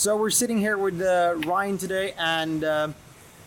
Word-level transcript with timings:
So 0.00 0.16
we're 0.16 0.30
sitting 0.30 0.56
here 0.56 0.78
with 0.78 0.98
uh, 1.02 1.34
Ryan 1.44 1.76
today, 1.76 2.14
and 2.16 2.64
uh, 2.64 2.88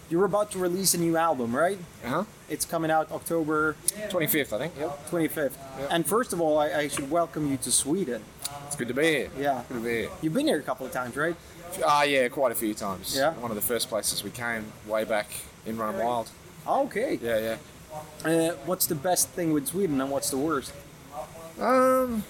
you're 0.08 0.26
about 0.26 0.52
to 0.52 0.60
release 0.60 0.94
a 0.94 1.00
new 1.00 1.18
album, 1.18 1.56
right? 1.56 1.80
Uh 2.06 2.10
huh. 2.10 2.24
It's 2.48 2.64
coming 2.64 2.92
out 2.92 3.12
October 3.12 3.76
25th, 4.10 4.54
I 4.54 4.60
think. 4.60 4.74
Yep. 4.78 5.10
25th. 5.10 5.54
And 5.90 6.06
first 6.06 6.32
of 6.32 6.40
all, 6.40 6.60
I, 6.60 6.72
I 6.72 6.88
should 6.90 7.10
welcome 7.10 7.50
you 7.50 7.58
to 7.58 7.72
Sweden. 7.72 8.22
It's 8.68 8.76
good 8.76 8.88
to 8.90 8.94
be 8.94 9.02
here. 9.02 9.30
Yeah. 9.36 9.64
Good 9.68 9.80
to 9.80 9.84
be 9.84 9.90
here. 10.02 10.10
You've 10.22 10.36
been 10.36 10.46
here 10.46 10.60
a 10.60 10.62
couple 10.62 10.86
of 10.86 10.92
times, 10.92 11.16
right? 11.16 11.36
Ah, 11.84 12.04
yeah, 12.04 12.28
quite 12.28 12.52
a 12.52 12.56
few 12.56 12.76
times. 12.76 13.18
Yeah. 13.18 13.34
One 13.34 13.50
of 13.50 13.56
the 13.56 13.64
first 13.64 13.90
places 13.90 14.24
we 14.24 14.30
came 14.30 14.66
way 14.86 15.06
back 15.06 15.32
in 15.66 15.76
Runnin' 15.76 16.06
Wild. 16.06 16.30
Okay. 16.68 17.18
Yeah, 17.20 17.58
yeah. 18.24 18.32
Uh, 18.32 18.54
what's 18.68 18.86
the 18.86 18.94
best 18.94 19.30
thing 19.30 19.54
with 19.54 19.70
Sweden, 19.70 20.00
and 20.00 20.12
what's 20.12 20.30
the 20.30 20.38
worst? 20.38 20.72
Um, 21.60 22.24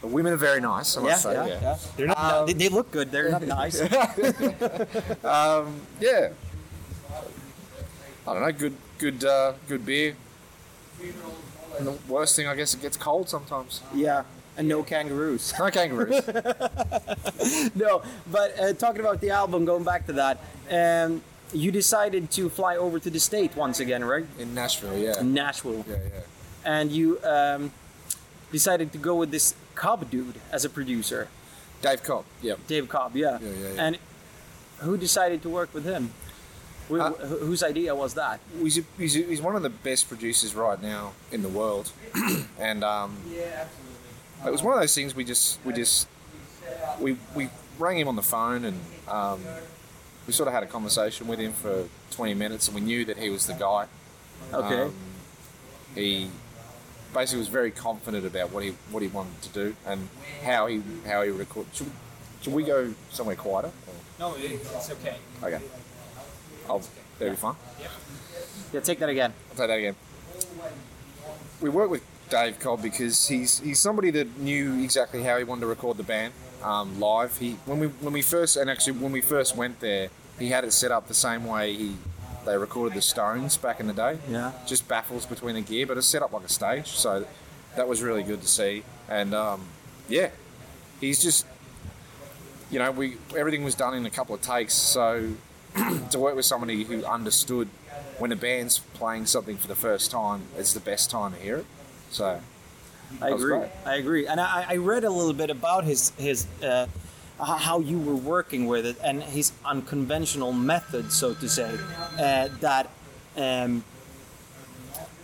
the 0.00 0.06
women 0.06 0.32
are 0.32 0.36
very 0.36 0.60
nice. 0.60 0.96
I 0.96 1.02
must 1.02 1.22
say. 1.22 1.34
Yeah. 1.34 1.76
They're 1.96 2.06
not. 2.06 2.18
Um, 2.34 2.46
they, 2.46 2.52
they 2.54 2.68
look 2.68 2.90
good. 2.90 3.10
They're 3.10 3.30
not 3.30 3.42
nice. 3.42 3.80
Um, 5.24 5.80
yeah. 6.00 6.30
I 8.26 8.34
don't 8.34 8.42
know. 8.42 8.52
Good, 8.52 8.74
good, 8.98 9.24
uh, 9.24 9.52
good 9.68 9.84
beer. 9.84 10.14
And 11.78 11.86
the 11.86 11.96
worst 12.08 12.36
thing, 12.36 12.46
I 12.46 12.54
guess, 12.54 12.74
it 12.74 12.82
gets 12.82 12.96
cold 12.96 13.28
sometimes. 13.28 13.82
yeah. 13.94 14.24
And 14.56 14.68
no 14.68 14.82
kangaroos. 14.82 15.54
No 15.58 15.70
kangaroos. 15.70 16.20
no, 17.74 18.02
but 18.30 18.58
uh, 18.58 18.72
talking 18.74 19.00
about 19.00 19.20
the 19.22 19.30
album, 19.30 19.64
going 19.64 19.84
back 19.84 20.06
to 20.06 20.12
that, 20.14 20.38
um, 20.70 21.22
you 21.54 21.70
decided 21.70 22.30
to 22.32 22.50
fly 22.50 22.76
over 22.76 22.98
to 22.98 23.08
the 23.08 23.20
state 23.20 23.56
once 23.56 23.80
again, 23.80 24.04
right? 24.04 24.26
in 24.38 24.52
Nashville, 24.54 24.98
yeah. 24.98 25.14
Nashville, 25.22 25.84
Yeah, 25.88 25.94
yeah. 25.96 26.20
and 26.64 26.92
you 26.92 27.18
um, 27.24 27.72
decided 28.52 28.92
to 28.92 28.98
go 28.98 29.14
with 29.14 29.30
this 29.30 29.54
Cobb 29.80 30.10
dude 30.10 30.36
as 30.52 30.64
a 30.64 30.68
producer, 30.68 31.28
Dave 31.80 32.02
Cobb. 32.02 32.24
Yep. 32.42 32.58
Dave 32.66 32.86
Cobb. 32.88 33.16
Yeah. 33.16 33.38
Yeah, 33.40 33.48
yeah, 33.48 33.68
yeah. 33.74 33.84
And 33.86 33.98
who 34.84 34.96
decided 34.98 35.40
to 35.42 35.48
work 35.48 35.72
with 35.72 35.84
him? 35.84 36.12
Wh- 36.90 37.00
Uh, 37.00 37.10
wh- 37.12 37.40
whose 37.48 37.62
idea 37.62 37.94
was 37.94 38.12
that? 38.14 38.40
He's, 38.62 38.78
a, 38.78 38.82
he's, 38.98 39.16
a, 39.16 39.20
he's 39.22 39.40
one 39.40 39.56
of 39.56 39.62
the 39.62 39.70
best 39.88 40.08
producers 40.08 40.54
right 40.54 40.80
now 40.82 41.12
in 41.32 41.40
the 41.42 41.48
world, 41.48 41.92
and 42.58 42.84
um, 42.84 43.16
it 44.46 44.50
was 44.50 44.62
one 44.62 44.74
of 44.74 44.80
those 44.80 44.94
things 44.94 45.14
we 45.14 45.24
just 45.24 45.58
we 45.64 45.72
just 45.72 46.08
we 47.00 47.16
we 47.34 47.48
rang 47.78 47.98
him 47.98 48.08
on 48.08 48.16
the 48.16 48.22
phone 48.36 48.64
and 48.64 48.78
um, 49.08 49.40
we 50.26 50.32
sort 50.32 50.46
of 50.48 50.52
had 50.52 50.62
a 50.62 50.66
conversation 50.66 51.26
with 51.26 51.38
him 51.38 51.52
for 51.52 51.88
20 52.10 52.34
minutes, 52.34 52.68
and 52.68 52.74
we 52.74 52.80
knew 52.82 53.04
that 53.06 53.16
he 53.16 53.30
was 53.30 53.46
the 53.46 53.54
guy. 53.54 53.86
Okay. 54.52 54.82
Um, 54.82 54.94
he 55.94 56.28
basically 57.14 57.38
was 57.40 57.48
very 57.48 57.70
confident 57.70 58.24
about 58.26 58.52
what 58.52 58.64
he 58.64 58.70
what 58.90 59.02
he 59.02 59.08
wanted 59.08 59.40
to 59.42 59.48
do 59.50 59.76
and 59.86 60.08
how 60.44 60.66
he 60.66 60.82
how 61.06 61.22
he 61.22 61.30
would 61.30 61.38
record. 61.40 61.66
Should, 61.72 61.86
we- 61.86 61.92
should 62.42 62.54
we 62.54 62.62
go 62.64 62.94
somewhere 63.10 63.36
quieter? 63.36 63.68
Or- 63.68 63.94
no, 64.18 64.34
it's 64.38 64.90
okay. 64.90 65.16
Okay. 65.42 65.60
I'll, 66.68 66.82
that'll 67.18 67.34
be 67.34 67.36
fine. 67.40 67.54
Yeah, 68.72 68.80
take 68.80 68.98
that 69.00 69.08
again. 69.08 69.32
I'll 69.50 69.56
say 69.56 69.66
that 69.66 69.78
again. 69.78 69.96
We 71.60 71.68
worked 71.70 71.90
with 71.90 72.02
Dave 72.30 72.58
Cobb 72.58 72.82
because 72.82 73.26
he's 73.28 73.58
he's 73.60 73.78
somebody 73.78 74.10
that 74.12 74.38
knew 74.38 74.82
exactly 74.82 75.22
how 75.22 75.36
he 75.38 75.44
wanted 75.44 75.62
to 75.62 75.66
record 75.66 75.96
the 75.96 76.02
band 76.02 76.32
um, 76.62 76.98
live. 77.00 77.36
He 77.38 77.52
when 77.66 77.78
we 77.80 77.88
when 77.88 78.12
we 78.12 78.22
first 78.22 78.56
and 78.56 78.70
actually 78.70 78.92
when 78.98 79.12
we 79.12 79.20
first 79.20 79.56
went 79.56 79.80
there, 79.80 80.08
he 80.38 80.48
had 80.48 80.64
it 80.64 80.72
set 80.72 80.90
up 80.90 81.08
the 81.08 81.14
same 81.14 81.44
way 81.46 81.74
he 81.74 81.96
they 82.44 82.56
recorded 82.56 82.96
the 82.96 83.02
Stones 83.02 83.56
back 83.56 83.80
in 83.80 83.86
the 83.86 83.92
day. 83.92 84.18
Yeah. 84.28 84.52
Just 84.66 84.88
baffles 84.88 85.26
between 85.26 85.54
the 85.54 85.60
gear, 85.60 85.86
but 85.86 85.96
it's 85.98 86.06
set 86.06 86.22
up 86.22 86.32
like 86.32 86.44
a 86.44 86.48
stage. 86.48 86.88
So 86.88 87.26
that 87.76 87.88
was 87.88 88.02
really 88.02 88.22
good 88.22 88.40
to 88.42 88.48
see. 88.48 88.82
And 89.08 89.34
um, 89.34 89.62
yeah, 90.08 90.30
he's 91.00 91.22
just 91.22 91.46
you 92.70 92.78
know 92.78 92.90
we 92.90 93.16
everything 93.36 93.64
was 93.64 93.74
done 93.74 93.94
in 93.94 94.06
a 94.06 94.10
couple 94.10 94.34
of 94.34 94.40
takes. 94.40 94.74
So 94.74 95.32
to 96.10 96.18
work 96.18 96.36
with 96.36 96.44
somebody 96.44 96.84
who 96.84 97.04
understood 97.04 97.68
when 98.18 98.32
a 98.32 98.36
band's 98.36 98.78
playing 98.78 99.26
something 99.26 99.56
for 99.56 99.68
the 99.68 99.74
first 99.74 100.10
time, 100.10 100.42
it's 100.58 100.72
the 100.72 100.80
best 100.80 101.10
time 101.10 101.32
to 101.32 101.38
hear 101.38 101.56
it. 101.58 101.66
So 102.10 102.40
I 103.20 103.30
agree. 103.30 103.60
I 103.84 103.96
agree. 103.96 104.26
And 104.26 104.40
I, 104.40 104.66
I 104.68 104.76
read 104.76 105.04
a 105.04 105.10
little 105.10 105.32
bit 105.32 105.50
about 105.50 105.84
his 105.84 106.12
his 106.18 106.46
uh, 106.62 106.86
how 107.40 107.80
you 107.80 107.98
were 107.98 108.16
working 108.16 108.66
with 108.66 108.86
it 108.86 108.96
and 109.02 109.22
his 109.22 109.52
unconventional 109.64 110.52
method, 110.52 111.12
so 111.12 111.34
to 111.34 111.48
say, 111.48 111.78
uh, 112.18 112.48
that 112.60 112.90
um, 113.36 113.84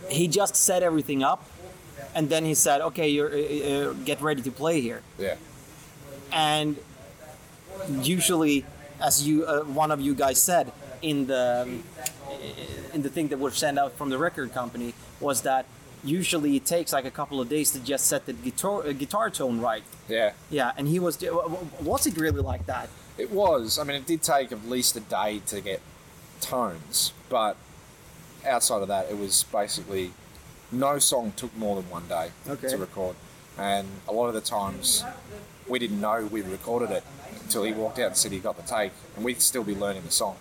he 0.09 0.27
just 0.27 0.55
set 0.55 0.83
everything 0.83 1.23
up, 1.23 1.45
and 2.15 2.29
then 2.29 2.45
he 2.45 2.53
said, 2.55 2.81
"Okay, 2.81 3.09
you're 3.09 3.31
uh, 3.33 3.89
uh, 3.89 3.93
get 4.05 4.21
ready 4.21 4.41
to 4.41 4.51
play 4.51 4.81
here." 4.81 5.01
yeah, 5.19 5.35
And 6.31 6.77
usually, 8.01 8.65
as 9.01 9.27
you 9.27 9.45
uh, 9.45 9.63
one 9.63 9.91
of 9.91 10.01
you 10.01 10.15
guys 10.15 10.41
said 10.41 10.71
in 11.01 11.27
the 11.27 11.63
um, 11.67 11.83
in 12.93 13.01
the 13.01 13.09
thing 13.09 13.27
that 13.29 13.39
was 13.39 13.55
sent 13.55 13.77
out 13.77 13.93
from 13.93 14.09
the 14.09 14.17
record 14.17 14.53
company 14.53 14.93
was 15.19 15.41
that 15.41 15.65
usually 16.03 16.55
it 16.55 16.65
takes 16.65 16.93
like 16.93 17.05
a 17.05 17.11
couple 17.11 17.41
of 17.41 17.49
days 17.49 17.71
to 17.71 17.79
just 17.79 18.05
set 18.07 18.25
the 18.25 18.33
guitar 18.33 18.85
uh, 18.87 18.91
guitar 18.93 19.29
tone 19.29 19.59
right. 19.59 19.83
yeah, 20.07 20.31
Yeah, 20.49 20.71
and 20.77 20.87
he 20.87 20.99
was 20.99 21.17
was 21.81 22.07
it 22.07 22.17
really 22.17 22.41
like 22.41 22.65
that? 22.67 22.89
it 23.17 23.31
was. 23.31 23.79
I 23.79 23.83
mean, 23.83 23.95
it 23.97 24.05
did 24.05 24.21
take 24.21 24.51
at 24.51 24.67
least 24.69 24.95
a 24.95 24.99
day 24.99 25.41
to 25.47 25.59
get 25.61 25.81
tones, 26.41 27.13
but 27.29 27.57
outside 28.45 28.81
of 28.81 28.87
that, 28.87 29.09
it 29.09 29.17
was 29.17 29.43
basically 29.51 30.11
no 30.71 30.99
song 30.99 31.33
took 31.35 31.55
more 31.57 31.75
than 31.81 31.89
one 31.89 32.07
day 32.07 32.29
Okay. 32.47 32.67
to 32.69 32.77
record, 32.77 33.15
and 33.57 33.87
a 34.07 34.11
lot 34.13 34.27
of 34.27 34.33
the 34.33 34.41
times 34.41 35.03
we 35.67 35.79
didn't 35.79 35.99
know 35.99 36.27
we 36.31 36.41
recorded 36.41 36.91
it 36.91 37.03
until 37.43 37.63
he 37.63 37.71
walked 37.73 37.97
out 37.99 38.07
and 38.07 38.17
said 38.17 38.31
he 38.31 38.39
got 38.39 38.55
the 38.57 38.63
take, 38.63 38.91
and 39.15 39.25
we'd 39.25 39.41
still 39.41 39.63
be 39.63 39.75
learning 39.75 40.03
the 40.03 40.11
song. 40.11 40.35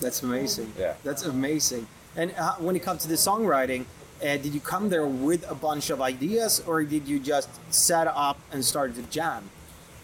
That's 0.00 0.22
amazing. 0.22 0.72
Yeah. 0.78 0.94
That's 1.04 1.22
amazing. 1.24 1.86
And 2.16 2.34
uh, 2.36 2.54
when 2.54 2.74
it 2.74 2.82
comes 2.82 3.02
to 3.02 3.08
the 3.08 3.14
songwriting, 3.14 3.84
uh, 4.22 4.36
did 4.36 4.54
you 4.54 4.60
come 4.60 4.88
there 4.88 5.06
with 5.06 5.48
a 5.50 5.54
bunch 5.54 5.90
of 5.90 6.00
ideas, 6.00 6.62
or 6.66 6.82
did 6.84 7.08
you 7.08 7.18
just 7.18 7.48
set 7.72 8.06
up 8.06 8.38
and 8.52 8.64
start 8.64 8.94
to 8.94 9.02
jam? 9.02 9.50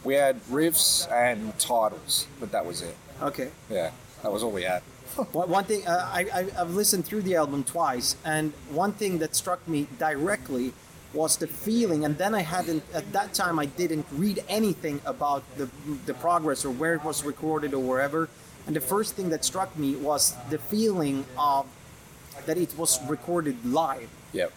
We 0.04 0.14
had 0.14 0.42
riffs 0.44 1.10
and 1.10 1.58
titles, 1.58 2.26
but 2.40 2.52
that 2.52 2.64
was 2.64 2.82
it. 2.82 2.96
Okay. 3.20 3.50
Yeah, 3.70 3.90
that 4.22 4.32
was 4.32 4.42
all 4.42 4.52
we 4.52 4.62
had. 4.62 4.82
One 5.32 5.64
thing 5.64 5.86
uh, 5.86 6.10
I, 6.12 6.26
I 6.32 6.60
I've 6.60 6.74
listened 6.74 7.06
through 7.06 7.22
the 7.22 7.36
album 7.36 7.64
twice, 7.64 8.16
and 8.24 8.52
one 8.70 8.92
thing 8.92 9.18
that 9.18 9.34
struck 9.34 9.66
me 9.66 9.86
directly 9.98 10.72
was 11.14 11.38
the 11.38 11.46
feeling. 11.46 12.04
And 12.04 12.18
then 12.18 12.34
I 12.34 12.42
hadn't 12.42 12.82
at 12.92 13.10
that 13.12 13.32
time 13.32 13.58
I 13.58 13.66
didn't 13.66 14.06
read 14.12 14.44
anything 14.48 15.00
about 15.06 15.42
the 15.56 15.70
the 16.04 16.14
progress 16.14 16.64
or 16.64 16.70
where 16.70 16.94
it 16.94 17.04
was 17.04 17.24
recorded 17.24 17.72
or 17.72 17.80
wherever. 17.80 18.28
And 18.66 18.76
the 18.76 18.80
first 18.80 19.14
thing 19.14 19.30
that 19.30 19.44
struck 19.44 19.76
me 19.78 19.96
was 19.96 20.34
the 20.50 20.58
feeling 20.58 21.24
of 21.38 21.66
that 22.46 22.56
it 22.58 22.76
was 22.76 22.98
recorded 23.08 23.64
live. 23.64 24.08
Yep. 24.32 24.52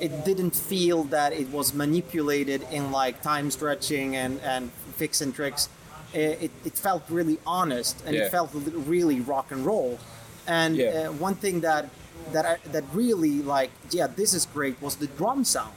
It 0.00 0.24
didn't 0.24 0.56
feel 0.56 1.04
that 1.04 1.32
it 1.32 1.48
was 1.50 1.72
manipulated 1.74 2.62
in 2.72 2.90
like 2.90 3.22
time 3.22 3.50
stretching 3.50 4.16
and 4.16 4.40
and 4.40 4.70
fix 4.96 5.20
and 5.20 5.34
tricks. 5.34 5.68
It, 6.12 6.42
it, 6.42 6.50
it 6.64 6.74
felt 6.78 7.02
really 7.08 7.38
honest 7.46 8.02
and 8.06 8.14
Yeah. 8.14 8.24
it 8.24 8.30
felt 8.30 8.50
really 8.54 9.20
rock 9.20 9.50
and 9.52 9.64
roll. 9.64 9.98
And 10.46 10.76
Yeah. 10.76 11.08
uh, 11.08 11.12
one 11.12 11.34
thing 11.36 11.60
that 11.60 11.88
that 12.32 12.44
I, 12.46 12.56
that 12.72 12.84
really 12.92 13.42
like 13.42 13.70
yeah 13.90 14.06
this 14.08 14.34
is 14.34 14.46
great 14.46 14.76
was 14.82 14.96
the 14.96 15.06
drum 15.06 15.44
sound. 15.44 15.74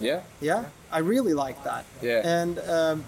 Yeah. 0.00 0.20
Yeah, 0.40 0.64
I 0.90 0.98
really 1.00 1.34
like 1.34 1.62
that. 1.64 1.84
Yeah. 2.02 2.22
And 2.40 2.58
um, 2.60 3.04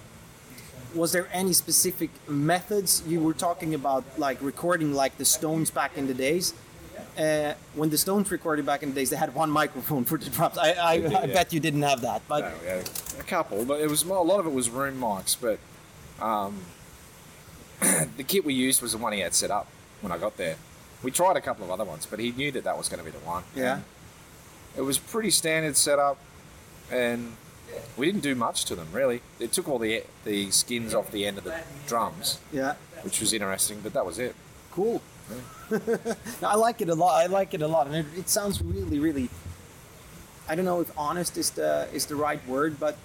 was 0.94 1.12
there 1.12 1.26
any 1.32 1.52
specific 1.54 2.10
methods 2.28 3.02
you 3.06 3.18
were 3.20 3.32
talking 3.32 3.74
about, 3.74 4.04
like 4.18 4.38
recording 4.42 4.92
like 4.92 5.16
the 5.16 5.24
Stones 5.24 5.70
back 5.70 5.96
in 5.96 6.06
the 6.06 6.14
days? 6.14 6.52
Uh, 7.18 7.52
when 7.74 7.90
the 7.90 7.98
Stones 7.98 8.30
recorded 8.30 8.64
back 8.64 8.82
in 8.82 8.88
the 8.88 8.94
days, 8.94 9.10
they 9.10 9.16
had 9.16 9.34
one 9.34 9.50
microphone 9.50 10.04
for 10.04 10.16
the 10.16 10.30
drums. 10.30 10.56
I, 10.56 10.74
I, 10.74 10.98
did, 10.98 11.12
I 11.12 11.24
yeah. 11.24 11.34
bet 11.34 11.52
you 11.52 11.60
didn't 11.60 11.82
have 11.82 12.00
that, 12.00 12.22
but 12.26 12.40
No, 12.40 12.82
a 13.18 13.22
couple, 13.22 13.64
but 13.64 13.80
it 13.80 13.90
was 13.90 14.02
a 14.02 14.08
lot 14.08 14.40
of 14.40 14.46
it 14.46 14.52
was 14.52 14.70
room 14.70 14.98
mics. 14.98 15.36
But 15.38 15.58
um, 16.24 16.60
the 18.16 18.24
kit 18.24 18.44
we 18.44 18.54
used 18.54 18.80
was 18.80 18.92
the 18.92 18.98
one 18.98 19.12
he 19.12 19.20
had 19.20 19.34
set 19.34 19.50
up 19.50 19.66
when 20.00 20.10
I 20.10 20.18
got 20.18 20.36
there. 20.38 20.56
We 21.02 21.10
tried 21.10 21.36
a 21.36 21.40
couple 21.40 21.64
of 21.64 21.70
other 21.70 21.84
ones, 21.84 22.06
but 22.06 22.18
he 22.18 22.32
knew 22.32 22.50
that 22.52 22.64
that 22.64 22.78
was 22.78 22.88
going 22.88 23.00
to 23.00 23.04
be 23.04 23.10
the 23.10 23.24
one. 23.26 23.42
Yeah. 23.54 23.74
And 23.74 23.84
it 24.76 24.82
was 24.82 24.98
pretty 24.98 25.30
standard 25.30 25.76
setup, 25.76 26.16
and 26.90 27.36
we 27.96 28.06
didn't 28.06 28.22
do 28.22 28.34
much 28.34 28.64
to 28.66 28.74
them 28.74 28.88
really. 28.92 29.20
It 29.38 29.52
took 29.52 29.68
all 29.68 29.78
the 29.78 30.04
the 30.24 30.50
skins 30.50 30.94
off 30.94 31.10
the 31.10 31.26
end 31.26 31.38
of 31.38 31.44
the 31.44 31.60
drums, 31.86 32.38
yeah, 32.52 32.74
which 33.02 33.20
was 33.20 33.32
interesting, 33.32 33.80
but 33.82 33.92
that 33.92 34.06
was 34.06 34.18
it. 34.18 34.34
cool. 34.70 35.02
No, 35.70 36.48
I 36.48 36.54
like 36.56 36.80
it 36.80 36.88
a 36.88 36.94
lot. 36.94 37.22
I 37.22 37.26
like 37.26 37.54
it 37.54 37.62
a 37.62 37.66
lot, 37.68 37.86
and 37.86 37.96
it, 37.96 38.06
it 38.16 38.28
sounds 38.28 38.60
really, 38.62 38.98
really. 38.98 39.30
I 40.48 40.54
don't 40.54 40.64
know 40.64 40.80
if 40.80 40.90
honest 40.98 41.36
is 41.38 41.50
the 41.50 41.88
is 41.92 42.06
the 42.06 42.16
right 42.16 42.40
word, 42.48 42.78
but 42.78 42.96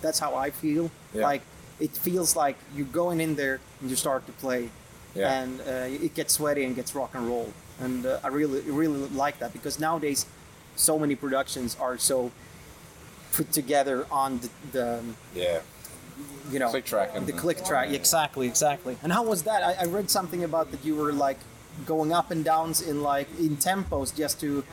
that's 0.00 0.18
how 0.18 0.34
I 0.34 0.50
feel. 0.50 0.90
Yeah. 1.14 1.22
Like 1.22 1.42
it 1.78 1.90
feels 1.96 2.34
like 2.34 2.56
you're 2.74 2.86
going 2.86 3.20
in 3.20 3.36
there 3.36 3.60
and 3.80 3.90
you 3.90 3.96
start 3.96 4.26
to 4.26 4.32
play, 4.32 4.70
Yeah. 5.14 5.40
and 5.42 5.60
uh, 5.60 6.04
it 6.04 6.14
gets 6.14 6.32
sweaty 6.34 6.64
and 6.64 6.74
gets 6.74 6.94
rock 6.94 7.10
and 7.14 7.26
roll. 7.28 7.52
And 7.78 8.06
uh, 8.06 8.18
I 8.24 8.28
really, 8.28 8.60
really 8.62 8.98
like 9.10 9.38
that 9.40 9.52
because 9.52 9.78
nowadays, 9.78 10.24
so 10.74 10.98
many 10.98 11.14
productions 11.14 11.76
are 11.78 11.98
so 11.98 12.32
put 13.32 13.52
together 13.52 14.06
on 14.10 14.40
the, 14.40 14.48
the 14.72 15.00
Yeah. 15.34 15.60
you 16.50 16.58
know 16.58 16.70
Click 16.70 16.86
track 16.86 17.10
and 17.14 17.26
the 17.26 17.32
the- 17.32 17.38
click 17.38 17.62
track 17.64 17.90
exactly 17.90 18.46
exactly 18.48 18.96
and 19.02 19.12
how 19.12 19.22
was 19.22 19.42
that 19.42 19.62
I, 19.62 19.82
I 19.82 19.84
read 19.84 20.08
something 20.08 20.42
about 20.42 20.70
that 20.70 20.82
you 20.82 20.94
were 20.96 21.12
like 21.12 21.38
going 21.84 22.12
up 22.12 22.30
and 22.30 22.44
downs 22.44 22.80
in 22.80 23.02
like 23.02 23.28
in 23.38 23.56
tempos 23.56 24.14
just 24.16 24.40
to 24.40 24.64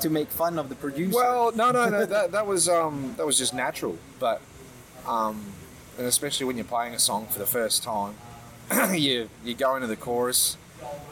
to 0.00 0.10
make 0.10 0.28
fun 0.28 0.58
of 0.58 0.68
the 0.68 0.74
producer 0.74 1.14
Well, 1.14 1.52
no, 1.52 1.70
no, 1.70 1.88
no. 1.88 2.06
That, 2.14 2.32
that 2.32 2.46
was 2.46 2.68
um, 2.68 3.14
that 3.16 3.26
was 3.26 3.36
just 3.38 3.54
natural. 3.54 3.98
But 4.18 4.40
um, 5.06 5.44
and 5.98 6.06
especially 6.06 6.46
when 6.46 6.56
you're 6.56 6.64
playing 6.64 6.94
a 6.94 6.98
song 6.98 7.26
for 7.26 7.38
the 7.38 7.46
first 7.46 7.82
time, 7.82 8.14
you 8.94 9.28
you 9.44 9.54
go 9.54 9.74
into 9.76 9.86
the 9.88 9.96
chorus, 9.96 10.56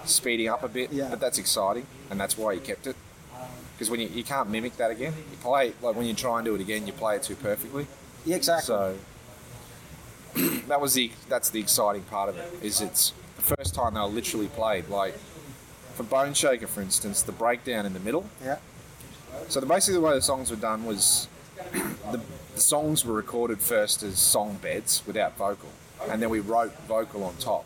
speeding 0.04 0.48
up 0.48 0.62
a 0.62 0.68
bit. 0.68 0.92
Yeah. 0.92 1.08
But 1.10 1.20
that's 1.20 1.38
exciting, 1.38 1.86
and 2.10 2.20
that's 2.20 2.36
why 2.36 2.52
you 2.52 2.60
kept 2.60 2.86
it. 2.86 2.96
Because 3.74 3.90
when 3.90 4.00
you, 4.00 4.08
you 4.08 4.22
can't 4.22 4.48
mimic 4.48 4.76
that 4.76 4.90
again, 4.90 5.12
you 5.30 5.36
play 5.38 5.68
it, 5.68 5.82
like 5.82 5.96
when 5.96 6.06
you 6.06 6.14
try 6.14 6.38
and 6.38 6.44
do 6.44 6.54
it 6.54 6.60
again, 6.60 6.86
you 6.86 6.92
play 6.92 7.16
it 7.16 7.22
too 7.22 7.34
perfectly. 7.34 7.86
yeah, 8.24 8.36
exactly 8.36 8.66
So 8.66 8.96
that 10.68 10.80
was 10.80 10.94
the 10.94 11.10
that's 11.28 11.50
the 11.50 11.60
exciting 11.60 12.02
part 12.02 12.28
of 12.28 12.38
it. 12.38 12.52
Is 12.62 12.80
it's 12.80 13.12
the 13.36 13.42
first 13.56 13.74
time 13.74 13.94
they 13.94 14.00
were 14.00 14.06
literally 14.06 14.48
played. 14.48 14.88
Like 14.88 15.14
for 16.02 16.16
Boneshaker, 16.16 16.69
for 16.69 16.81
instance, 16.81 17.22
the 17.22 17.32
breakdown 17.32 17.87
in 17.87 17.93
the 17.93 18.00
middle. 18.00 18.25
yeah 18.44 18.58
So 19.49 19.60
the, 19.60 19.66
basically, 19.66 19.94
the 19.94 20.06
way 20.06 20.14
the 20.14 20.22
songs 20.22 20.50
were 20.50 20.56
done 20.56 20.84
was 20.84 21.28
the, 21.72 22.20
the 22.54 22.60
songs 22.60 23.04
were 23.04 23.14
recorded 23.14 23.60
first 23.60 24.02
as 24.02 24.19
song 24.19 24.58
beds 24.60 25.02
without 25.06 25.37
vocal, 25.37 25.69
and 26.08 26.20
then 26.20 26.31
we 26.31 26.40
wrote 26.40 26.72
vocal 26.87 27.25
on 27.25 27.37
top. 27.37 27.64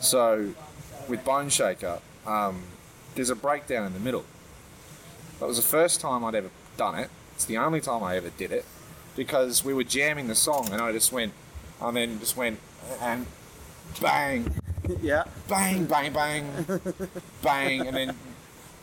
So 0.00 0.54
with 1.08 1.24
Boneshaker, 1.24 2.00
um, 2.26 2.62
there's 3.14 3.30
a 3.30 3.36
breakdown 3.36 3.86
in 3.86 3.92
the 3.92 4.00
middle. 4.00 4.24
That 5.38 5.46
was 5.46 5.56
the 5.56 5.62
first 5.62 6.00
time 6.00 6.24
I'd 6.24 6.34
ever 6.34 6.50
done 6.76 6.98
it. 6.98 7.10
It's 7.34 7.44
the 7.44 7.58
only 7.58 7.80
time 7.80 8.02
I 8.02 8.16
ever 8.16 8.30
did 8.30 8.52
it 8.52 8.64
because 9.16 9.64
we 9.64 9.74
were 9.74 9.84
jamming 9.84 10.28
the 10.28 10.34
song, 10.34 10.68
and 10.72 10.80
I 10.80 10.92
just 10.92 11.12
went, 11.12 11.32
and 11.80 11.96
then 11.96 12.20
just 12.20 12.36
went 12.36 12.60
and 13.00 13.26
bang, 14.00 14.59
yeah 15.02 15.24
bang, 15.48 15.84
bang, 15.84 16.12
bang, 16.12 16.44
bang, 17.42 17.86
and 17.86 17.96
then 17.96 18.16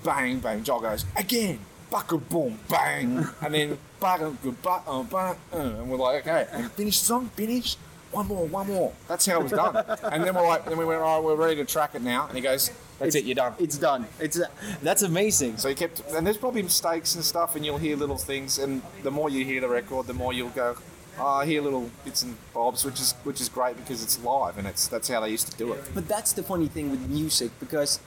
bang, 0.03 0.39
bang. 0.39 0.63
Joel 0.63 0.81
goes 0.81 1.05
again, 1.15 1.59
buckle, 1.89 2.19
boom, 2.19 2.59
bang, 2.69 3.25
and 3.41 3.53
then 3.53 3.77
buckle, 3.99 4.35
buckle, 4.61 5.03
bang, 5.03 5.35
uh, 5.53 5.57
and 5.57 5.89
we're 5.89 5.97
like, 5.97 6.27
okay, 6.27 6.47
and 6.51 6.71
finish 6.71 6.99
the 6.99 7.05
song, 7.05 7.29
finish. 7.35 7.77
One 8.09 8.27
more, 8.27 8.45
one 8.47 8.67
more. 8.67 8.93
That's 9.09 9.25
how 9.25 9.41
it 9.41 9.43
was 9.43 9.51
done. 9.51 9.75
And 10.03 10.23
then 10.23 10.33
we're 10.33 10.47
like, 10.47 10.63
then 10.63 10.77
we 10.77 10.85
went, 10.85 11.01
all 11.01 11.17
right, 11.17 11.25
we're 11.25 11.35
ready 11.35 11.57
to 11.57 11.65
track 11.65 11.93
it 11.93 12.01
now. 12.01 12.25
And 12.27 12.37
he 12.37 12.41
goes, 12.41 12.71
that's 12.99 13.15
it, 13.15 13.25
you're 13.25 13.35
done. 13.35 13.53
it's 13.59 13.77
done 13.77 14.07
it's 14.19 14.39
that's 14.81 15.01
amazing 15.01 15.57
So 15.57 15.67
he 15.67 15.75
kept, 15.75 16.01
and 16.13 16.25
there's 16.25 16.37
probably 16.37 16.63
mistakes 16.63 17.15
and 17.15 17.23
stuff, 17.23 17.57
and 17.57 17.65
you'll 17.65 17.77
hear 17.77 17.97
little 17.97 18.17
things, 18.17 18.59
and 18.59 18.81
the 19.03 19.11
more 19.11 19.29
you 19.29 19.43
hear 19.43 19.59
the 19.59 19.67
record, 19.67 20.07
the 20.07 20.13
more 20.13 20.31
you'll 20.31 20.49
go, 20.49 20.77
oh, 20.77 20.81
I 21.19 21.45
hear 21.45 21.61
little 21.61 21.89
bits 22.05 22.23
and 22.23 22.35
bobs, 22.53 22.85
which 22.85 22.99
is 22.99 23.13
which 23.23 23.41
is 23.41 23.49
great 23.49 23.75
because 23.77 24.03
it's 24.03 24.23
live, 24.23 24.57
and 24.57 24.67
it's 24.67 24.87
that's 24.87 25.07
how 25.07 25.19
they 25.21 25.29
used 25.29 25.51
to 25.51 25.57
do 25.57 25.73
it. 25.73 25.83
But 25.93 26.07
that's 26.07 26.33
the 26.33 26.43
funny 26.43 26.67
thing 26.67 26.91
with 26.91 27.09
music 27.09 27.51
because 27.59 27.99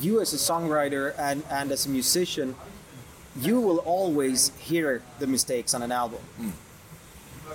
you 0.00 0.20
as 0.20 0.32
a 0.32 0.36
songwriter 0.36 1.14
and, 1.18 1.42
and 1.50 1.70
as 1.70 1.86
a 1.86 1.88
musician, 1.88 2.56
you 3.40 3.60
will 3.60 3.78
always 3.78 4.50
hear 4.58 5.02
the 5.18 5.26
mistakes 5.26 5.74
on 5.74 5.82
an 5.82 5.92
album. 5.92 6.20
Mm. 6.40 6.52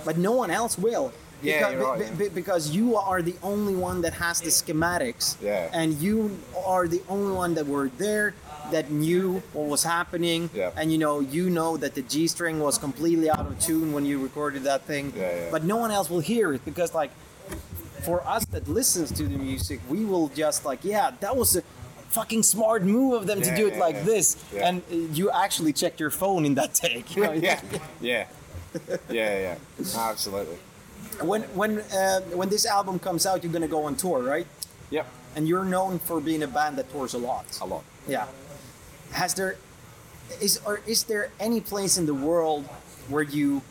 But 0.04 0.16
no 0.16 0.32
one 0.32 0.50
else 0.50 0.78
will. 0.78 1.12
Yeah, 1.42 1.58
because, 1.58 1.72
you're 1.72 1.84
right, 1.84 1.98
be- 1.98 2.04
yeah. 2.04 2.28
be- 2.30 2.34
because 2.34 2.70
you 2.70 2.96
are 2.96 3.20
the 3.20 3.34
only 3.42 3.74
one 3.74 4.00
that 4.02 4.14
has 4.14 4.40
the 4.40 4.48
schematics. 4.48 5.36
Yeah. 5.42 5.68
And 5.72 5.94
you 5.94 6.38
are 6.64 6.86
the 6.88 7.02
only 7.08 7.34
one 7.34 7.54
that 7.54 7.66
were 7.66 7.88
there 7.98 8.34
that 8.72 8.90
knew 8.90 9.42
what 9.52 9.66
was 9.68 9.84
happening. 9.84 10.50
Yeah. 10.52 10.70
And 10.76 10.90
you 10.92 10.98
know, 10.98 11.20
you 11.20 11.48
know 11.50 11.76
that 11.76 11.94
the 11.94 12.02
G 12.02 12.26
string 12.26 12.58
was 12.60 12.76
completely 12.78 13.30
out 13.30 13.46
of 13.46 13.58
tune 13.60 13.92
when 13.92 14.04
you 14.04 14.22
recorded 14.22 14.64
that 14.64 14.82
thing. 14.82 15.12
Yeah. 15.16 15.48
But 15.50 15.64
no 15.64 15.76
one 15.76 15.90
else 15.90 16.10
will 16.10 16.20
hear 16.20 16.52
it 16.52 16.64
because 16.64 16.94
like 16.94 17.10
for 18.02 18.26
us 18.26 18.44
that 18.46 18.66
listens 18.68 19.12
to 19.12 19.22
the 19.24 19.38
music, 19.38 19.80
we 19.88 20.04
will 20.04 20.28
just 20.28 20.64
like, 20.64 20.80
yeah, 20.84 21.12
that 21.20 21.36
was 21.36 21.56
a 21.56 21.62
fucking 22.10 22.42
smart 22.42 22.82
move 22.82 23.14
of 23.14 23.26
them 23.26 23.40
to 23.40 23.56
do 23.56 23.66
it 23.68 23.78
like 23.78 24.04
this. 24.04 24.36
And 24.54 24.82
uh, 24.90 24.96
you 25.18 25.30
actually 25.30 25.72
checked 25.72 26.00
your 26.00 26.10
phone 26.10 26.44
in 26.44 26.54
that 26.54 26.74
take. 26.74 27.14
you 27.16 27.22
know? 27.26 27.32
yeah, 27.32 27.60
yeah, 28.00 28.26
yeah, 29.10 29.38
yeah. 29.38 29.56
Absolutely. 29.96 30.58
When 31.20 31.42
when 31.54 31.78
uh, 31.78 32.20
when 32.40 32.48
this 32.48 32.66
album 32.66 32.98
comes 32.98 33.26
out, 33.26 33.42
you're 33.44 33.52
gonna 33.52 33.68
go 33.68 33.84
on 33.84 33.94
tour, 33.96 34.22
right? 34.22 34.46
Yep, 34.90 35.06
And 35.36 35.48
you're 35.48 35.64
known 35.64 35.98
for 35.98 36.20
being 36.20 36.42
a 36.42 36.46
band 36.46 36.76
that 36.78 36.90
tours 36.92 37.14
a 37.14 37.18
lot. 37.18 37.46
a 37.62 37.64
lot. 37.66 37.82
Yeah. 38.06 38.26
Has 39.12 39.34
there 39.34 39.56
is 40.40 40.60
or 40.64 40.80
is 40.86 41.04
there 41.04 41.30
any 41.38 41.60
place 41.60 41.98
in 41.98 42.06
the 42.06 42.14
world 42.14 42.64
where 43.08 43.22
you 43.22 43.62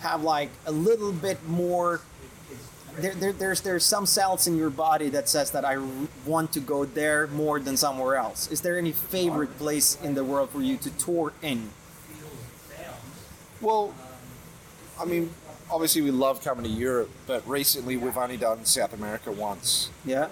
have 0.00 0.22
like 0.22 0.50
a 0.66 0.72
little 0.72 1.12
bit 1.12 1.46
more 1.48 2.00
there, 2.98 3.14
there, 3.14 3.32
there's 3.32 3.60
there's 3.60 3.84
some 3.84 4.06
cells 4.06 4.46
in 4.46 4.56
your 4.56 4.70
body 4.70 5.10
that 5.10 5.28
says 5.28 5.50
that 5.50 5.64
I 5.64 5.78
want 6.24 6.52
to 6.52 6.60
go 6.60 6.84
there 6.84 7.26
more 7.26 7.60
than 7.60 7.76
somewhere 7.76 8.16
else. 8.16 8.50
Is 8.50 8.62
there 8.62 8.78
any 8.78 8.92
favorite 8.92 9.58
place 9.58 9.98
in 10.02 10.14
the 10.14 10.24
world 10.24 10.50
for 10.50 10.62
you 10.62 10.76
to 10.78 10.90
tour 10.90 11.32
in? 11.42 11.70
Well, 13.60 13.94
I 14.98 15.04
mean, 15.04 15.30
obviously 15.70 16.02
we 16.02 16.10
love 16.10 16.42
coming 16.42 16.64
to 16.64 16.70
Europe, 16.70 17.10
but 17.26 17.46
recently 17.46 17.96
we've 17.96 18.16
only 18.16 18.36
done 18.36 18.64
South 18.64 18.92
America 18.92 19.30
once, 19.32 19.90
Yeah. 20.04 20.28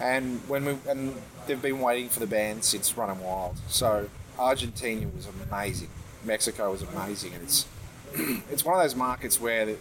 And 0.00 0.40
when 0.48 0.64
we 0.64 0.76
and 0.88 1.14
they've 1.46 1.60
been 1.62 1.80
waiting 1.80 2.08
for 2.08 2.20
the 2.20 2.26
band 2.26 2.64
since 2.64 2.96
Running 2.96 3.22
Wild. 3.22 3.56
So 3.68 4.08
Argentina 4.38 5.06
was 5.14 5.28
amazing, 5.50 5.88
Mexico 6.24 6.70
was 6.72 6.82
amazing, 6.82 7.34
and 7.34 7.42
it's 7.42 7.66
it's 8.50 8.64
one 8.64 8.74
of 8.76 8.82
those 8.82 8.96
markets 8.96 9.40
where 9.40 9.76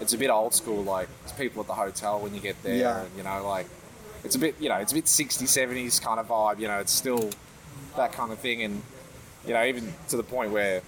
it's 0.00 0.12
a 0.12 0.18
bit 0.18 0.30
old 0.30 0.54
school. 0.54 0.82
Like 0.82 1.08
it's 1.24 1.32
people 1.32 1.60
at 1.62 1.66
the 1.68 1.74
hotel 1.74 2.20
when 2.20 2.34
you 2.34 2.40
get 2.40 2.62
there, 2.62 2.76
Yeah. 2.76 3.00
and 3.02 3.10
you 3.16 3.22
know, 3.22 3.46
like 3.46 3.66
it's 4.24 4.34
a 4.34 4.38
bit 4.38 4.54
you 4.60 4.68
know 4.68 4.76
it's 4.76 4.92
a 4.92 4.94
bit 4.94 5.04
60s, 5.04 5.42
70s 5.42 6.00
kind 6.02 6.20
of 6.20 6.28
vibe. 6.28 6.58
You 6.58 6.68
know, 6.68 6.78
it's 6.78 6.92
still 6.92 7.30
that 7.96 8.12
kind 8.12 8.32
of 8.32 8.38
thing, 8.38 8.62
and 8.62 8.82
you 9.46 9.54
know, 9.54 9.64
even 9.64 9.94
to 10.08 10.16
the 10.16 10.22
point 10.22 10.50
where 10.52 10.82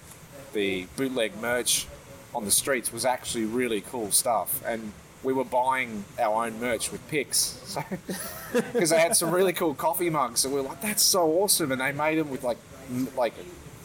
the 0.53 0.85
bootleg 0.97 1.35
merch 1.39 1.87
on 2.35 2.45
the 2.45 2.51
streets 2.51 2.91
was 2.93 3.05
actually 3.05 3.45
really 3.45 3.81
cool 3.81 4.11
stuff, 4.11 4.61
and 4.65 4.91
we 5.23 5.33
were 5.33 5.43
buying 5.43 6.05
our 6.19 6.45
own 6.45 6.59
merch 6.59 6.91
with 6.91 7.05
picks, 7.09 7.37
so 7.37 7.83
because 8.53 8.89
they 8.89 8.99
had 8.99 9.15
some 9.15 9.31
really 9.31 9.53
cool 9.53 9.73
coffee 9.73 10.09
mugs, 10.09 10.45
and 10.45 10.53
we 10.53 10.61
were 10.61 10.67
like, 10.67 10.81
"That's 10.81 11.03
so 11.03 11.27
awesome!" 11.41 11.71
And 11.71 11.81
they 11.81 11.91
made 11.91 12.17
them 12.17 12.29
with 12.29 12.43
like 12.43 12.57
m- 12.89 13.09
like 13.17 13.33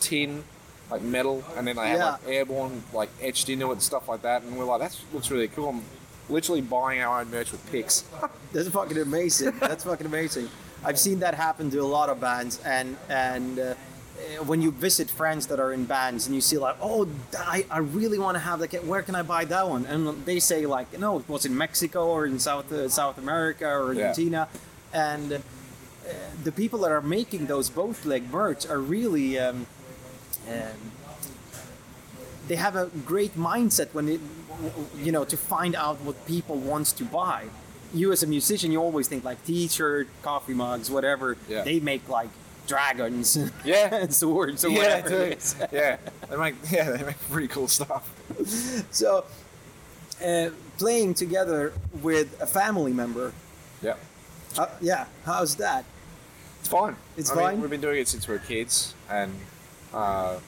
tin, 0.01 0.45
like 0.91 1.03
metal, 1.03 1.43
and 1.57 1.67
then 1.67 1.77
they 1.77 1.89
had 1.89 1.99
like 1.99 2.21
Airbourne 2.29 2.83
like 2.93 3.11
etched 3.21 3.49
into 3.49 3.69
it 3.71 3.73
and 3.73 3.83
stuff 3.83 4.09
like 4.09 4.23
that, 4.23 4.43
and 4.43 4.53
we 4.53 4.59
we're 4.59 4.65
like, 4.65 4.81
"That 4.81 4.99
looks 5.13 5.31
really 5.31 5.49
cool." 5.49 5.71
I'm 5.71 5.83
literally 6.29 6.61
buying 6.61 7.01
our 7.01 7.21
own 7.21 7.31
merch 7.31 7.53
with 7.53 7.71
picks. 7.71 8.05
That's 8.53 8.69
fucking 8.69 8.97
amazing. 8.99 9.59
That's 9.59 9.85
fucking 9.85 10.07
amazing. 10.07 10.49
I've 10.85 10.99
seen 10.99 11.19
that 11.21 11.35
happen 11.35 11.71
to 11.71 11.79
a 11.79 11.83
lot 11.83 12.09
of 12.09 12.21
bands, 12.21 12.61
and 12.65 12.97
and 13.09 13.59
uh, 13.59 13.75
when 14.47 14.63
you 14.63 14.71
visit 14.71 15.11
friends 15.11 15.47
that 15.49 15.59
are 15.61 15.73
in 15.73 15.85
bands, 15.85 16.27
and 16.27 16.35
you 16.35 16.41
see 16.41 16.57
like, 16.59 16.77
oh, 16.81 17.09
I, 17.39 17.67
I 17.71 17.79
really 17.79 18.19
want 18.19 18.35
to 18.37 18.41
have 18.41 18.61
that. 18.61 18.85
Where 18.85 19.03
can 19.03 19.15
I 19.15 19.23
buy 19.23 19.45
that 19.47 19.69
one? 19.69 19.87
And 19.87 20.25
they 20.25 20.41
say 20.41 20.67
like, 20.67 20.99
no, 20.99 21.19
it 21.19 21.29
was 21.29 21.45
in 21.45 21.57
Mexico 21.57 22.09
or 22.09 22.27
in 22.27 22.39
South 22.39 22.71
uh, 22.73 22.89
South 22.89 23.19
America 23.19 23.67
or 23.67 23.93
Yeah. 23.93 24.09
Argentina, 24.09 24.49
and 24.93 25.33
uh, 25.33 25.39
the 26.43 26.53
people 26.53 26.79
that 26.81 26.91
are 26.93 27.03
making 27.03 27.47
those 27.47 27.71
both 27.71 28.03
bootleg 28.03 28.31
merch 28.33 28.67
are 28.67 28.81
really. 28.81 29.39
Um, 29.39 29.67
um, 30.49 30.93
they 32.47 32.57
have 32.57 32.77
a 32.77 32.91
great 33.07 33.35
mindset 33.37 33.95
when 33.95 34.07
it, 34.09 34.21
you 34.99 35.11
know, 35.13 35.25
to 35.25 35.37
find 35.37 35.75
out 35.75 36.01
what 36.03 36.27
people 36.27 36.57
wants 36.57 36.93
to 36.93 37.05
buy. 37.05 37.45
You 37.95 38.13
as 38.13 38.23
a 38.23 38.27
musician, 38.27 38.71
you 38.71 38.81
always 38.83 39.09
think 39.09 39.25
like 39.25 39.43
T-shirt, 39.47 40.09
coffee 40.21 40.53
mugs, 40.53 40.91
whatever. 40.91 41.39
Yeah. 41.49 41.63
They 41.65 41.81
make 41.81 42.07
like 42.09 42.29
dragons, 42.67 43.37
Yeah. 43.65 43.95
and 43.95 44.15
swords, 44.15 44.65
or 44.65 44.69
yeah, 44.71 44.79
whatever. 44.79 45.09
dude. 45.09 45.21
it 45.33 45.39
is. 45.39 45.57
yeah, 45.73 45.97
they 46.31 46.37
make 46.37 46.55
yeah 46.71 46.91
they 46.91 47.05
make 47.05 47.19
pretty 47.31 47.49
cool 47.49 47.69
stuff. 47.69 48.09
So, 48.91 49.25
uh, 50.25 50.51
playing 50.79 51.15
together 51.15 51.73
with 52.03 52.41
a 52.41 52.47
family 52.47 52.93
member, 52.93 53.33
Yeah. 53.83 53.95
uh, 54.59 54.69
yeah, 54.81 55.07
how's 55.25 55.57
that? 55.57 55.85
It's 56.61 56.69
fine. 56.69 56.97
It's 57.17 57.31
I 57.31 57.35
mean, 57.35 57.45
fine? 57.45 57.61
we've 57.61 57.71
been 57.71 57.81
doing 57.83 58.01
it 58.01 58.09
since 58.09 58.27
we 58.27 58.35
were 58.35 58.41
kids, 58.41 58.95
and 59.11 59.33
uh, 59.93 60.39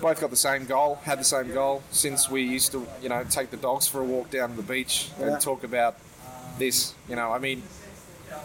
both 0.00 0.20
got 0.20 0.30
the 0.30 0.36
same 0.36 0.64
goal. 0.66 0.96
Had 1.04 1.20
the 1.20 1.24
same 1.24 1.52
goal 1.54 1.82
since 1.90 2.28
we 2.28 2.42
used 2.42 2.72
to, 2.72 2.86
you 3.00 3.08
know, 3.08 3.24
take 3.30 3.50
the 3.50 3.56
dogs 3.56 3.86
for 3.86 4.00
a 4.00 4.04
walk 4.04 4.30
down 4.30 4.56
the 4.56 4.62
beach 4.62 5.10
Yeah. 5.20 5.26
and 5.28 5.40
talk 5.40 5.62
about 5.64 5.96
this. 6.58 6.94
You 7.08 7.14
know, 7.16 7.30
I 7.32 7.38
mean, 7.38 7.62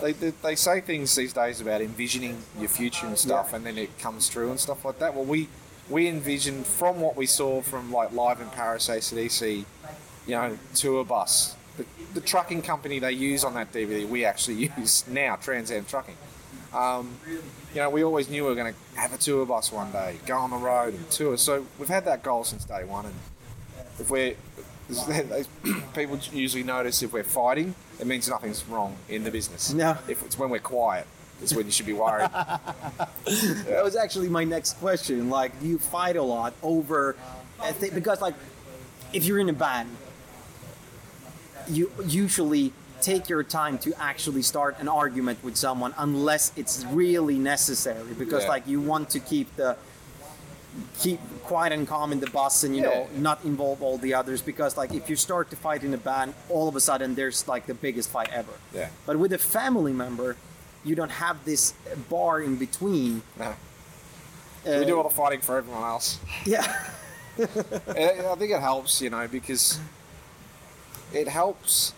they, 0.02 0.12
they, 0.14 0.30
they 0.42 0.56
say 0.56 0.82
things 0.82 1.16
these 1.16 1.34
days 1.34 1.62
about 1.62 1.82
envisioning 1.82 2.42
your 2.60 2.70
future 2.70 3.06
and 3.06 3.18
stuff, 3.18 3.50
Yeah. 3.50 3.58
and 3.58 3.66
then 3.66 3.78
it 3.78 3.98
comes 4.00 4.30
true 4.30 4.50
and 4.50 4.60
stuff 4.60 4.86
like 4.86 5.00
that. 5.00 5.14
Well, 5.16 5.26
we 5.26 5.48
we 5.90 6.08
envisioned 6.08 6.66
from 6.68 7.02
what 7.02 7.16
we 7.16 7.26
saw 7.26 7.62
from 7.62 7.92
like 7.92 8.12
live 8.14 8.40
in 8.42 8.50
Paris 8.50 8.88
ACDC, 8.90 9.66
you 10.28 10.36
know, 10.36 10.58
tour 10.76 11.04
bus. 11.04 11.56
The, 11.78 11.86
the 12.14 12.22
trucking 12.22 12.62
company 12.62 13.00
they 13.00 13.12
use 13.14 13.44
on 13.44 13.54
that 13.56 13.72
DVD, 13.74 14.08
we 14.08 14.24
actually 14.26 14.72
use 14.78 15.08
now, 15.08 15.36
Trans 15.38 15.72
Am 15.72 15.86
Trucking. 15.86 16.16
Um, 16.74 17.16
you 17.74 17.82
know, 17.82 17.90
we 17.90 18.04
always 18.04 18.30
knew 18.30 18.44
we 18.44 18.50
were 18.50 18.56
going 18.56 18.74
to 18.74 19.00
have 19.00 19.14
a 19.14 19.18
tour 19.18 19.46
bus 19.46 19.72
one 19.72 19.92
day, 19.92 20.18
go 20.28 20.38
on 20.38 20.52
the 20.52 20.58
road 20.58 20.94
and 20.94 21.10
tour. 21.10 21.36
So 21.38 21.66
we've 21.80 21.88
had 21.90 22.06
that 22.06 22.22
goal 22.22 22.44
since 22.44 22.64
day 22.66 22.84
one. 22.84 23.06
And 23.06 23.16
if 24.00 24.12
we're 24.12 24.36
People 25.96 26.20
usually 26.32 26.64
notice 26.64 27.02
if 27.04 27.14
we're 27.14 27.24
fighting, 27.24 27.76
it 28.00 28.08
means 28.08 28.30
nothing's 28.30 28.66
wrong 28.68 28.96
in 29.10 29.24
the 29.24 29.32
business. 29.32 29.74
No. 29.74 29.98
If 30.08 30.24
it's 30.26 30.38
when 30.38 30.50
we're 30.50 30.60
quiet, 30.60 31.06
it's 31.42 31.54
when 31.54 31.66
you 31.66 31.72
should 31.72 31.86
be 31.86 31.94
worried. 31.94 32.30
That 33.68 33.84
was 33.84 33.96
actually 33.96 34.30
my 34.30 34.44
next 34.44 34.74
question. 34.80 35.30
Like, 35.30 35.60
do 35.60 35.68
you 35.68 35.78
fight 35.80 36.16
a 36.16 36.24
lot 36.24 36.54
over? 36.64 37.16
Think 37.62 37.94
because 37.94 38.22
like, 38.22 38.34
if 39.14 39.26
you're 39.26 39.40
in 39.40 39.50
a 39.50 39.54
band, 39.54 39.90
you 41.68 41.92
usually 42.08 42.74
take 43.02 43.30
your 43.30 43.44
time 43.44 43.78
to 43.80 43.94
actually 44.02 44.42
start 44.42 44.76
an 44.80 44.88
argument 44.90 45.42
with 45.44 45.56
someone 45.56 45.94
unless 45.98 46.52
it's 46.58 46.84
really 46.92 47.38
necessary 47.38 48.14
because 48.18 48.44
Yeah. 48.44 48.50
like 48.50 48.68
you 48.68 48.82
want 48.82 49.10
to 49.12 49.20
keep 49.20 49.56
the 49.56 49.78
keep 51.00 51.20
quiet 51.44 51.74
and 51.74 51.88
calm 51.88 52.12
in 52.12 52.20
the 52.20 52.30
bus 52.30 52.64
and 52.64 52.76
you 52.76 52.82
know 52.82 53.08
not 53.18 53.44
involve 53.44 53.82
all 53.82 53.98
the 53.98 54.14
others 54.14 54.42
because 54.42 54.78
like 54.78 54.94
if 54.94 55.10
you 55.10 55.16
start 55.16 55.50
to 55.50 55.56
fight 55.56 55.84
in 55.84 55.94
a 55.94 55.98
band 55.98 56.34
all 56.50 56.68
of 56.68 56.76
a 56.76 56.80
sudden 56.80 57.16
there's 57.16 57.48
like 57.48 57.66
the 57.66 57.74
biggest 57.74 58.10
fight 58.10 58.30
ever 58.32 58.52
Yeah. 58.74 58.90
but 59.06 59.18
with 59.18 59.34
a 59.34 59.38
family 59.40 59.94
member 59.94 60.36
you 60.86 60.96
don't 60.96 61.12
have 61.12 61.44
this 61.44 61.74
bar 62.10 62.40
in 62.42 62.56
between 62.56 63.24
No. 63.38 63.46
Uh, 63.46 63.56
we 64.80 64.86
do 64.86 64.96
all 64.98 65.04
the 65.04 65.10
fighting 65.10 65.42
for 65.42 65.58
everyone 65.58 65.84
else. 65.84 66.20
yeah 66.46 66.62
I 67.40 68.36
think 68.38 68.52
it 68.52 68.60
helps, 68.60 69.02
you 69.02 69.10
know, 69.10 69.26
because 69.28 69.80
it 71.14 71.28
helps 71.30 71.94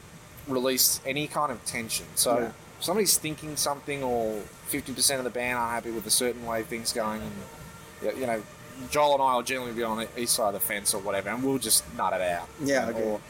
release 0.48 1.02
any 1.06 1.28
kind 1.28 1.52
of 1.52 1.64
tension. 1.66 2.06
So 2.16 2.38
Yeah. 2.38 2.46
if 2.78 2.84
somebody's 2.84 3.18
thinking 3.18 3.56
something, 3.58 4.04
or 4.04 4.42
fifty 4.68 4.94
percent 4.94 5.18
of 5.20 5.24
the 5.24 5.32
band 5.32 5.58
aren't 5.58 5.72
happy 5.72 5.90
with 5.92 6.06
a 6.06 6.12
certain 6.12 6.46
way 6.46 6.62
things 6.62 6.94
going, 6.94 7.22
and 7.22 8.18
you 8.20 8.28
know, 8.28 8.42
Joel 8.90 9.14
and 9.16 9.24
I 9.24 9.36
will 9.36 9.44
generally 9.44 9.74
be 9.74 9.84
on 9.84 9.98
the 9.98 10.08
east 10.20 10.34
side 10.36 10.48
of 10.50 10.54
the 10.54 10.60
fence 10.60 10.94
or 10.94 11.02
whatever, 11.02 11.30
and 11.30 11.44
we'll 11.44 11.58
just 11.60 11.84
nut 11.96 12.14
it 12.14 12.22
out. 12.22 12.48
Yeah, 12.64 12.88
And- 12.88 12.96
okay. 12.98 13.04
Or, 13.06 13.22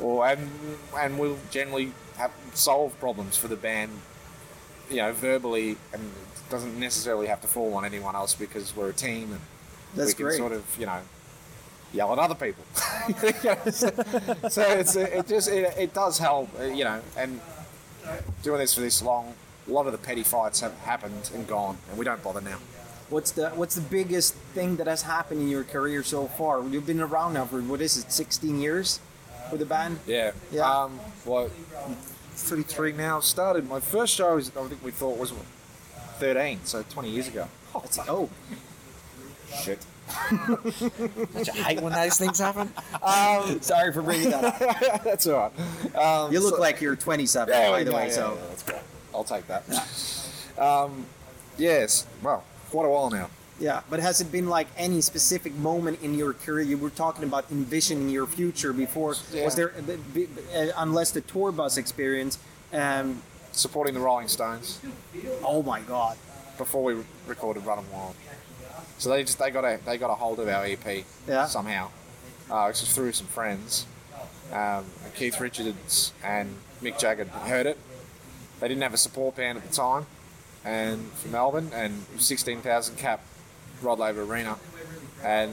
or 0.00 0.26
and 0.26 0.50
and 0.98 1.18
we'll 1.18 1.38
generally 1.50 1.92
have 2.16 2.30
solve 2.52 2.98
problems 3.00 3.36
for 3.36 3.48
the 3.48 3.56
band, 3.56 3.92
you 4.90 4.96
know, 4.96 5.12
verbally, 5.12 5.76
and 5.92 6.02
it 6.02 6.50
doesn't 6.50 6.78
necessarily 6.78 7.26
have 7.28 7.40
to 7.42 7.46
fall 7.48 7.74
on 7.74 7.84
anyone 7.84 8.14
else 8.16 8.34
because 8.34 8.74
we're 8.76 8.90
a 8.90 8.92
team 8.92 9.30
and 9.32 9.40
That's 9.94 10.08
we 10.10 10.14
can 10.14 10.24
great. 10.26 10.36
sort 10.38 10.52
of, 10.52 10.64
you 10.78 10.86
know, 10.86 11.00
yell 11.92 12.12
at 12.12 12.18
other 12.18 12.34
people. 12.34 12.64
so, 13.70 13.88
so 14.48 14.62
it's 14.62 14.96
it 14.96 15.26
just 15.28 15.48
it, 15.48 15.74
it 15.78 15.94
does 15.94 16.18
help, 16.18 16.48
you 16.60 16.84
know, 16.84 17.00
and 17.16 17.40
doing 18.42 18.58
this 18.58 18.74
for 18.74 18.80
this 18.80 19.00
long, 19.00 19.34
a 19.68 19.70
lot 19.70 19.86
of 19.86 19.92
the 19.92 19.98
petty 19.98 20.22
fights 20.24 20.60
have 20.60 20.76
happened 20.80 21.30
and 21.34 21.46
gone, 21.46 21.78
and 21.88 21.98
we 21.98 22.04
don't 22.04 22.22
bother 22.22 22.40
now. 22.40 22.58
What's 23.10 23.32
the 23.32 23.50
What's 23.50 23.74
the 23.74 23.80
biggest 23.82 24.34
thing 24.54 24.76
that 24.76 24.86
has 24.86 25.02
happened 25.02 25.40
in 25.42 25.48
your 25.48 25.64
career 25.64 26.02
so 26.02 26.26
far? 26.26 26.62
You've 26.66 26.86
been 26.86 27.00
around 27.00 27.34
now 27.34 27.44
for 27.44 27.60
what 27.60 27.80
is 27.80 27.96
it, 27.98 28.10
16 28.10 28.60
years 28.60 29.00
with 29.50 29.60
the 29.60 29.66
band? 29.66 29.98
Yeah. 30.06 30.32
Yeah. 30.50 30.68
Um, 30.68 30.98
well, 31.26 31.48
33 32.36 32.92
now. 32.92 33.20
Started 33.20 33.68
my 33.68 33.80
first 33.80 34.14
show. 34.14 34.34
Was, 34.34 34.50
I 34.56 34.66
think 34.68 34.82
we 34.82 34.90
thought 34.90 35.18
was 35.18 35.32
13, 36.18 36.60
so 36.64 36.82
20 36.88 37.10
years 37.10 37.28
ago. 37.28 37.46
It's, 37.84 37.98
oh, 38.08 38.30
Shit. 39.62 39.84
Don't 40.30 41.46
you 41.46 41.52
hate 41.64 41.80
when 41.80 41.92
those 41.92 42.16
things 42.18 42.38
happen? 42.38 42.72
sorry 43.62 43.92
for 43.92 44.00
bringing 44.02 44.30
that 44.30 44.44
up. 44.44 45.02
That's 45.04 45.26
all 45.26 45.52
right. 45.94 45.96
Um, 45.96 46.32
You 46.32 46.38
look 46.40 46.54
so- 46.56 46.60
like 46.60 46.80
you're 46.80 46.94
27, 46.96 47.52
Yeah, 47.52 47.70
by 47.70 47.82
the 47.84 47.90
yeah, 47.90 47.96
way. 47.96 48.06
yeah, 48.06 48.12
so 48.12 48.34
yeah, 48.34 48.46
that's 48.48 48.62
great. 48.62 48.78
I'll 49.14 49.24
take 49.24 49.44
that. 49.48 49.64
um, 50.58 51.04
yes, 51.58 52.06
well, 52.22 52.44
quite 52.74 52.86
a 52.86 52.90
while 52.90 53.08
now. 53.10 53.30
yeah, 53.60 53.82
but 53.88 54.00
has 54.00 54.20
it 54.20 54.32
been 54.32 54.48
like 54.48 54.66
any 54.76 55.00
specific 55.00 55.54
moment 55.54 56.02
in 56.02 56.14
your 56.14 56.32
career? 56.32 56.62
You 56.64 56.76
were 56.76 56.90
talking 56.90 57.22
about 57.22 57.44
envisioning 57.52 58.08
your 58.08 58.26
future 58.26 58.72
before. 58.72 59.14
Yeah. 59.32 59.44
Was 59.44 59.54
there, 59.54 59.68
bit- 60.12 60.28
uh, 60.56 60.72
unless 60.78 61.12
the 61.12 61.20
tour 61.20 61.52
bus 61.52 61.76
experience? 61.76 62.38
Um, 62.72 63.22
Supporting 63.52 63.94
the 63.94 64.00
Rolling 64.00 64.26
Stones 64.26 64.80
oh 65.44 65.62
my 65.62 65.80
God! 65.82 66.16
before 66.58 66.82
we 66.82 66.96
recorded 67.28 67.64
Runnin' 67.64 67.84
Wild. 67.92 68.16
So 68.98 69.10
they 69.10 69.22
just 69.22 69.38
they 69.38 69.50
got 69.52 69.64
a 69.64 69.78
they 69.86 69.96
got 69.96 70.10
a 70.10 70.16
hold 70.16 70.40
of 70.40 70.48
our 70.48 70.64
EP 70.64 71.04
Yeah. 71.28 71.46
somehow. 71.46 71.90
Uh, 72.50 72.68
just 72.72 72.90
through 72.96 73.12
some 73.12 73.28
friends. 73.28 73.86
Um, 74.52 74.84
Keith 75.14 75.38
Richards 75.40 76.12
and 76.24 76.56
Mick 76.82 76.98
Jagger 76.98 77.26
heard 77.26 77.66
it. 77.66 77.78
They 78.58 78.66
didn't 78.66 78.82
have 78.82 78.94
a 78.94 79.02
support 79.06 79.36
band 79.36 79.58
at 79.58 79.64
the 79.70 79.72
time, 79.74 80.06
and 80.64 81.10
from 81.12 81.32
Melbourne, 81.32 81.70
and 81.74 82.04
16,000 82.18 82.96
cap 82.96 83.20
Rod 83.82 83.98
Laver 83.98 84.22
Arena, 84.22 84.56
and 85.22 85.52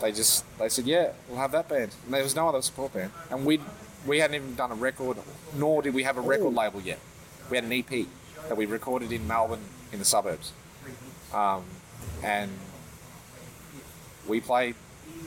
they 0.00 0.12
just 0.12 0.44
they 0.58 0.68
said, 0.68 0.86
yeah, 0.86 1.10
we'll 1.28 1.38
have 1.38 1.52
that 1.52 1.68
band. 1.68 1.94
And 2.04 2.14
there 2.14 2.22
was 2.22 2.34
no 2.34 2.48
other 2.48 2.62
support 2.62 2.94
band, 2.94 3.10
and 3.30 3.44
we 3.44 3.60
we 4.06 4.18
hadn't 4.18 4.36
even 4.36 4.54
done 4.54 4.72
a 4.72 4.74
record, 4.74 5.18
nor 5.54 5.82
did 5.82 5.92
we 5.94 6.04
have 6.04 6.16
a 6.16 6.22
record 6.22 6.46
Oh. 6.56 6.60
label 6.60 6.80
yet. 6.80 6.98
We 7.50 7.56
had 7.56 7.64
an 7.64 7.72
EP 7.72 8.06
that 8.48 8.56
we 8.56 8.64
recorded 8.66 9.12
in 9.12 9.26
Melbourne 9.28 9.60
in 9.92 9.98
the 9.98 10.04
suburbs, 10.04 10.52
um, 11.34 11.64
and 12.22 12.50
we 14.26 14.40
played. 14.40 14.74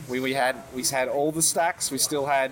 We, 0.09 0.19
we 0.19 0.33
had 0.33 0.55
we 0.73 0.83
had 0.83 1.07
all 1.07 1.31
the 1.31 1.41
stacks. 1.41 1.91
We 1.91 1.97
still 1.97 2.25
had 2.25 2.51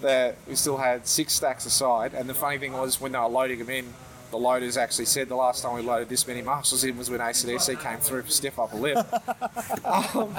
the 0.00 0.34
we 0.46 0.54
still 0.54 0.76
had 0.76 1.06
six 1.08 1.32
stacks 1.32 1.66
aside. 1.66 2.14
And 2.14 2.28
the 2.28 2.34
funny 2.34 2.58
thing 2.58 2.72
was 2.72 3.00
when 3.00 3.12
they 3.12 3.18
were 3.18 3.26
loading 3.26 3.58
them 3.58 3.70
in, 3.70 3.94
the 4.30 4.36
loaders 4.38 4.76
actually 4.76 5.06
said 5.06 5.28
the 5.28 5.36
last 5.36 5.62
time 5.62 5.74
we 5.74 5.82
loaded 5.82 6.08
this 6.08 6.26
many 6.26 6.42
Marshalls 6.42 6.84
in 6.84 6.96
was 6.96 7.10
when 7.10 7.20
ACDC 7.20 7.80
came 7.80 7.98
through 7.98 8.22
for 8.22 8.30
Stiff 8.30 8.58
Upper 8.58 8.76
Lip. 8.76 8.98
um, 9.84 10.36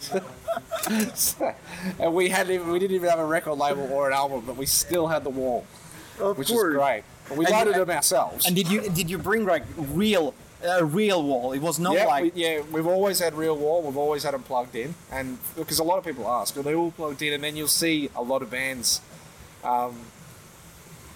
so- 0.00 0.24
and 1.98 2.14
we 2.14 2.28
had 2.28 2.50
even, 2.50 2.70
we 2.70 2.78
didn't 2.78 2.94
even 2.94 3.08
have 3.08 3.18
a 3.18 3.24
record 3.24 3.54
label 3.54 3.90
or 3.92 4.08
an 4.08 4.12
album, 4.14 4.42
but 4.46 4.56
we 4.56 4.66
still 4.66 5.06
had 5.06 5.24
the 5.24 5.30
wall, 5.30 5.64
Of 6.20 6.38
which 6.38 6.48
course. 6.48 6.68
is 6.74 6.76
great. 6.76 7.02
But 7.28 7.38
we 7.38 7.46
And 7.46 7.54
you- 7.54 7.64
loaded 7.64 7.80
them 7.88 7.90
ourselves. 7.90 8.46
And 8.46 8.54
did 8.54 8.68
you 8.68 8.82
did 8.90 9.08
you 9.10 9.16
bring 9.18 9.46
like 9.46 9.62
real 9.76 10.34
a 10.62 10.84
real 10.84 11.22
wall? 11.22 11.52
It 11.52 11.60
was 11.62 11.78
not 11.78 11.94
yeah, 11.94 12.04
like 12.06 12.34
we, 12.34 12.42
yeah, 12.42 12.60
we've 12.70 12.86
always 12.86 13.18
had 13.18 13.34
real 13.34 13.56
wall. 13.56 13.82
We've 13.82 13.96
always 13.96 14.22
had 14.24 14.34
them 14.34 14.42
plugged 14.42 14.74
in, 14.76 14.94
and 15.10 15.38
because 15.56 15.78
a 15.78 15.84
lot 15.84 15.96
of 15.98 16.04
people 16.04 16.28
ask, 16.28 16.56
are 16.56 16.62
they 16.62 16.74
all 16.74 16.90
plugged 16.90 17.22
in? 17.22 17.32
And 17.32 17.42
then 17.42 17.56
you'll 17.56 17.68
see 17.68 18.10
a 18.14 18.22
lot 18.22 18.42
of 18.42 18.50
bands. 18.50 19.00
Um, 19.62 19.96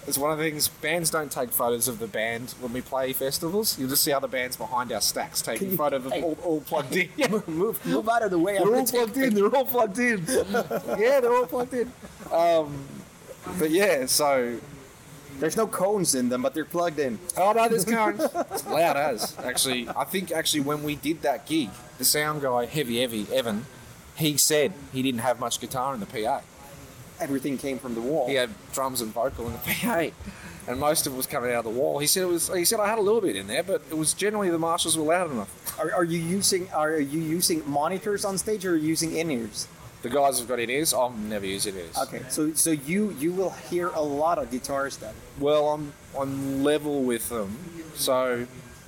it's 0.09 0.17
one 0.17 0.31
of 0.31 0.37
the 0.37 0.43
things 0.43 0.67
bands 0.67 1.09
don't 1.09 1.31
take 1.31 1.51
photos 1.51 1.87
of 1.87 1.99
the 1.99 2.07
band 2.07 2.53
when 2.59 2.73
we 2.73 2.81
play 2.81 3.13
festivals. 3.13 3.77
You'll 3.79 3.89
just 3.89 4.03
see 4.03 4.11
other 4.11 4.27
bands 4.27 4.57
behind 4.57 4.91
our 4.91 5.01
stacks 5.01 5.41
taking 5.41 5.77
photos 5.77 6.05
of 6.05 6.11
hey. 6.11 6.21
all, 6.23 6.37
all 6.43 6.61
plugged 6.61 6.95
in. 6.95 7.09
Yeah. 7.17 7.27
move 7.47 7.85
move 7.85 8.09
out 8.09 8.23
of 8.23 8.31
the 8.31 8.39
way. 8.39 8.57
They're 8.57 8.75
all 8.75 8.85
plugged 8.85 9.17
in. 9.17 9.33
They're 9.35 9.55
all 9.55 9.65
plugged 9.65 9.99
in. 9.99 10.25
yeah, 10.27 11.19
they're 11.21 11.33
all 11.35 11.45
plugged 11.45 11.73
in. 11.73 11.91
Um, 12.31 12.85
but 13.57 13.69
yeah, 13.71 14.05
so 14.07 14.59
There's 15.39 15.55
no 15.55 15.67
cones 15.67 16.15
in 16.15 16.27
them, 16.29 16.41
but 16.41 16.53
they're 16.53 16.65
plugged 16.65 16.99
in. 16.99 17.17
Oh 17.37 17.53
no, 17.53 17.67
there's 17.69 17.85
cones. 17.85 18.21
it's 18.51 18.65
loud 18.67 18.97
as 18.97 19.37
actually. 19.39 19.87
I 19.89 20.03
think 20.03 20.31
actually 20.31 20.61
when 20.61 20.83
we 20.83 20.95
did 20.95 21.21
that 21.21 21.45
gig, 21.45 21.69
the 21.97 22.05
sound 22.05 22.41
guy, 22.41 22.65
heavy 22.65 22.99
heavy 23.01 23.25
Evan, 23.31 23.65
he 24.15 24.37
said 24.37 24.73
he 24.91 25.01
didn't 25.01 25.21
have 25.21 25.39
much 25.39 25.59
guitar 25.61 25.93
in 25.93 25.99
the 25.99 26.05
PA. 26.05 26.41
Everything 27.19 27.57
came 27.57 27.79
from 27.79 27.95
the 27.95 28.01
wall. 28.01 28.27
He 28.27 28.35
had 28.35 28.49
drums 28.73 29.01
and 29.01 29.13
vocal 29.13 29.47
in 29.47 29.53
the 29.53 29.59
PA, 29.81 30.07
and 30.67 30.79
most 30.79 31.07
of 31.07 31.13
it 31.13 31.17
was 31.17 31.27
coming 31.27 31.51
out 31.51 31.65
of 31.65 31.73
the 31.73 31.79
wall. 31.79 31.99
He 31.99 32.07
said 32.07 32.23
it 32.23 32.27
was. 32.27 32.53
He 32.53 32.65
said 32.65 32.79
I 32.79 32.87
had 32.87 32.97
a 32.99 33.01
little 33.01 33.21
bit 33.21 33.35
in 33.35 33.47
there, 33.47 33.63
but 33.63 33.81
it 33.89 33.97
was 33.97 34.13
generally 34.13 34.49
the 34.49 34.59
Marshalls 34.59 34.97
were 34.97 35.03
loud 35.05 35.31
enough. 35.31 35.79
Are, 35.79 35.91
are 35.93 36.03
you 36.03 36.19
using 36.19 36.69
are 36.71 36.99
you 36.99 37.21
using 37.21 37.69
monitors 37.69 38.25
on 38.25 38.37
stage 38.37 38.65
or 38.65 38.73
are 38.73 38.75
you 38.75 38.87
using 38.89 39.15
in 39.15 39.31
ears? 39.31 39.67
The 40.01 40.09
guys 40.09 40.39
have 40.39 40.47
got 40.47 40.59
in 40.59 40.69
ears. 40.69 40.93
I've 40.93 41.17
never 41.17 41.45
used 41.45 41.67
in 41.67 41.75
ears. 41.75 41.97
Okay, 41.97 42.21
so 42.29 42.53
so 42.53 42.71
you 42.71 43.11
you 43.19 43.33
will 43.33 43.49
hear 43.49 43.87
a 43.89 44.01
lot 44.01 44.37
of 44.37 44.49
guitars 44.49 44.97
then. 44.97 45.13
Well, 45.39 45.69
I'm 45.69 45.93
I'm 46.17 46.63
level 46.63 47.03
with 47.03 47.29
them, 47.29 47.57
so 47.95 48.47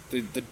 the 0.10 0.22
the 0.22 0.44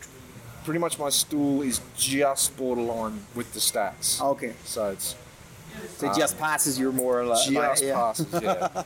pretty 0.66 0.80
much 0.80 1.00
my 1.00 1.10
stool 1.10 1.62
is 1.62 1.82
just 1.98 2.56
borderline 2.58 3.22
with 3.36 3.54
the 3.54 3.60
stacks. 3.60 4.22
Okay, 4.22 4.54
So 4.66 4.90
it's 4.90 5.16
so 5.98 6.10
it 6.12 6.16
just 6.18 6.38
passes 6.40 6.80
your 6.80 6.92
more 6.92 7.20
or 7.20 7.26
less. 7.26 7.48
just 7.48 7.84
yeah. 7.84 7.94
passes. 7.94 8.28
Yeah. 8.42 8.84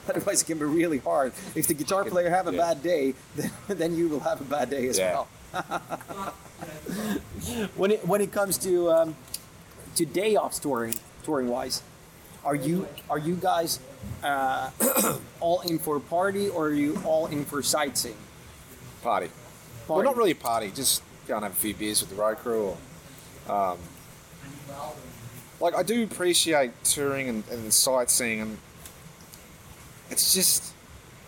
Otherwise, 0.08 0.42
it 0.42 0.46
can 0.46 0.58
be 0.58 0.64
really 0.64 0.98
hard. 0.98 1.32
If 1.54 1.66
the 1.66 1.74
guitar 1.74 2.04
player 2.04 2.30
have 2.30 2.46
a 2.48 2.52
Yeah. 2.52 2.58
bad 2.74 2.82
day, 2.82 3.14
then, 3.36 3.50
then 3.68 3.96
you 3.96 4.08
will 4.08 4.20
have 4.20 4.40
a 4.40 4.44
bad 4.44 4.70
day 4.70 4.86
as 4.88 4.98
Yeah. 4.98 5.12
well. 5.12 5.28
when 7.76 7.90
it 7.92 8.06
when 8.06 8.20
it 8.20 8.32
comes 8.32 8.58
to 8.58 8.90
um, 8.90 9.16
to 9.94 10.04
day 10.06 10.36
offs 10.36 10.58
touring 10.58 10.94
touring 11.24 11.48
wise, 11.48 11.82
are 12.44 12.54
you 12.54 12.86
are 13.08 13.18
you 13.18 13.36
guys 13.36 13.80
uh, 14.22 14.70
all 15.40 15.60
in 15.62 15.78
for 15.78 15.96
a 15.96 16.00
party 16.00 16.48
or 16.48 16.66
are 16.66 16.72
you 16.74 17.00
all 17.04 17.26
in 17.26 17.44
for 17.44 17.62
sightseeing? 17.62 18.16
party. 19.02 19.30
Well, 19.86 19.98
Party. 19.98 20.08
not 20.08 20.16
really 20.16 20.30
a 20.32 20.34
party. 20.34 20.70
Just 20.74 21.00
go 21.28 21.36
and 21.36 21.44
have 21.44 21.52
a 21.52 21.56
few 21.56 21.72
beers 21.74 22.00
with 22.00 22.10
the 22.10 22.16
road 22.16 22.38
crew. 22.38 22.76
Or, 23.48 23.54
um, 23.54 23.78
like 25.60 25.74
I 25.74 25.82
do 25.82 26.04
appreciate 26.04 26.72
touring 26.84 27.28
and, 27.28 27.44
and 27.50 27.72
sightseeing, 27.72 28.40
and 28.40 28.58
it's 30.10 30.34
just 30.34 30.72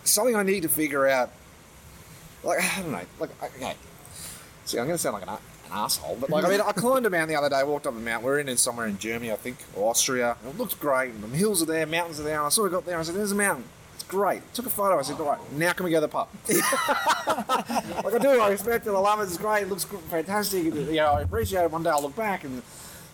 something 0.03 0.35
I 0.35 0.43
need 0.43 0.63
to 0.63 0.69
figure 0.69 1.07
out. 1.07 1.31
Like 2.43 2.59
I 2.61 2.81
don't 2.81 2.91
know. 2.91 3.01
Like 3.19 3.43
okay. 3.43 3.75
See, 4.65 4.77
I'm 4.77 4.85
going 4.85 4.95
to 4.95 5.01
sound 5.01 5.15
like 5.15 5.23
an 5.23 5.37
an 5.69 5.71
asshole, 5.77 6.17
but 6.19 6.29
like 6.29 6.45
I 6.45 6.49
mean, 6.49 6.61
I 6.61 6.71
climbed 6.73 7.05
a 7.05 7.09
mountain 7.09 7.29
the 7.29 7.35
other 7.35 7.49
day. 7.49 7.63
Walked 7.63 7.87
up 7.87 7.93
a 7.93 7.97
mountain. 7.97 8.25
We 8.25 8.31
are 8.31 8.39
in, 8.39 8.49
in 8.49 8.57
somewhere 8.57 8.87
in 8.87 8.97
Germany, 8.97 9.31
I 9.31 9.35
think, 9.35 9.57
or 9.75 9.89
Austria. 9.89 10.37
And 10.43 10.53
it 10.53 10.57
looked 10.57 10.79
great. 10.79 11.13
And 11.13 11.23
the 11.23 11.37
hills 11.37 11.61
are 11.61 11.65
there, 11.65 11.85
mountains 11.85 12.19
are 12.19 12.23
there. 12.23 12.37
And 12.37 12.45
I 12.45 12.49
sort 12.49 12.67
of 12.67 12.73
got 12.73 12.85
there. 12.85 12.99
I 12.99 13.03
said, 13.03 13.15
"There's 13.15 13.31
a 13.31 13.35
mountain. 13.35 13.65
It's 13.95 14.03
great." 14.03 14.41
Took 14.53 14.67
a 14.67 14.69
photo. 14.69 14.97
I 14.97 15.01
said, 15.01 15.19
"All 15.19 15.27
right, 15.27 15.53
now 15.53 15.73
can 15.73 15.85
we 15.85 15.91
go 15.91 15.97
to 15.97 16.01
the 16.01 16.07
pub?" 16.07 16.27
like 16.49 18.13
I 18.13 18.17
do. 18.19 18.29
I 18.29 18.49
respect 18.49 18.87
it. 18.87 18.91
I 18.91 18.93
love 18.93 19.19
it. 19.19 19.23
It's 19.23 19.37
great. 19.37 19.63
It 19.63 19.69
looks 19.69 19.83
fantastic. 19.83 20.63
You 20.63 20.71
know, 20.71 21.13
I 21.13 21.21
appreciate 21.21 21.63
it. 21.63 21.71
One 21.71 21.83
day 21.83 21.89
I'll 21.89 22.01
look 22.01 22.15
back 22.15 22.43
and 22.43 22.61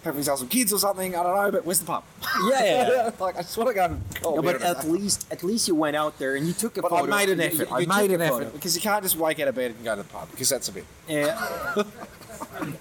have 0.06 0.24
some 0.40 0.48
kids 0.48 0.72
or 0.72 0.80
something. 0.80 1.16
I 1.16 1.24
don't 1.24 1.36
know, 1.36 1.52
but 1.52 1.66
where's 1.66 1.80
the 1.80 1.86
pub? 1.86 2.04
Yeah, 2.50 2.64
yeah. 2.64 3.12
like 3.20 3.36
I 3.38 3.42
just 3.42 3.58
want 3.58 3.70
to 3.70 3.74
go 3.74 3.86
and 3.86 4.02
call 4.22 4.36
No, 4.38 4.42
but 4.42 4.62
at 4.62 4.82
day. 4.82 4.88
least 4.88 5.26
at 5.32 5.44
least 5.44 5.68
you 5.68 5.76
went 5.76 5.96
out 5.96 6.18
there 6.20 6.36
and 6.36 6.46
you 6.48 6.54
took 6.54 6.78
a 6.78 6.82
But 6.82 6.90
photo. 6.92 7.12
I 7.12 7.26
made 7.26 7.30
an 7.30 7.42
effort. 7.42 7.70
you- 7.70 7.76
I 7.92 8.02
made 8.02 8.12
an 8.12 8.22
effort 8.22 8.54
because 8.54 8.76
you 8.76 8.82
can't 8.82 9.04
just 9.04 9.16
wake 9.18 9.40
out 9.40 9.48
of 9.48 9.56
bed 9.56 9.72
and 9.72 9.84
go 9.84 9.96
to 9.96 10.04
the 10.04 10.08
pub 10.08 10.30
because 10.32 10.50
that's 10.50 10.70
a 10.70 10.72
bit. 10.74 10.86
Uh, 11.10 11.84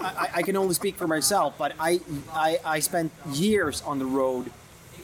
I, 0.01 0.29
I 0.37 0.43
can 0.43 0.57
only 0.57 0.75
speak 0.75 0.97
for 0.97 1.07
myself, 1.09 1.55
but 1.59 1.73
I, 1.81 2.01
I 2.33 2.59
I 2.65 2.81
spent 2.81 3.13
years 3.33 3.83
on 3.83 3.99
the 3.99 4.07
road 4.07 4.51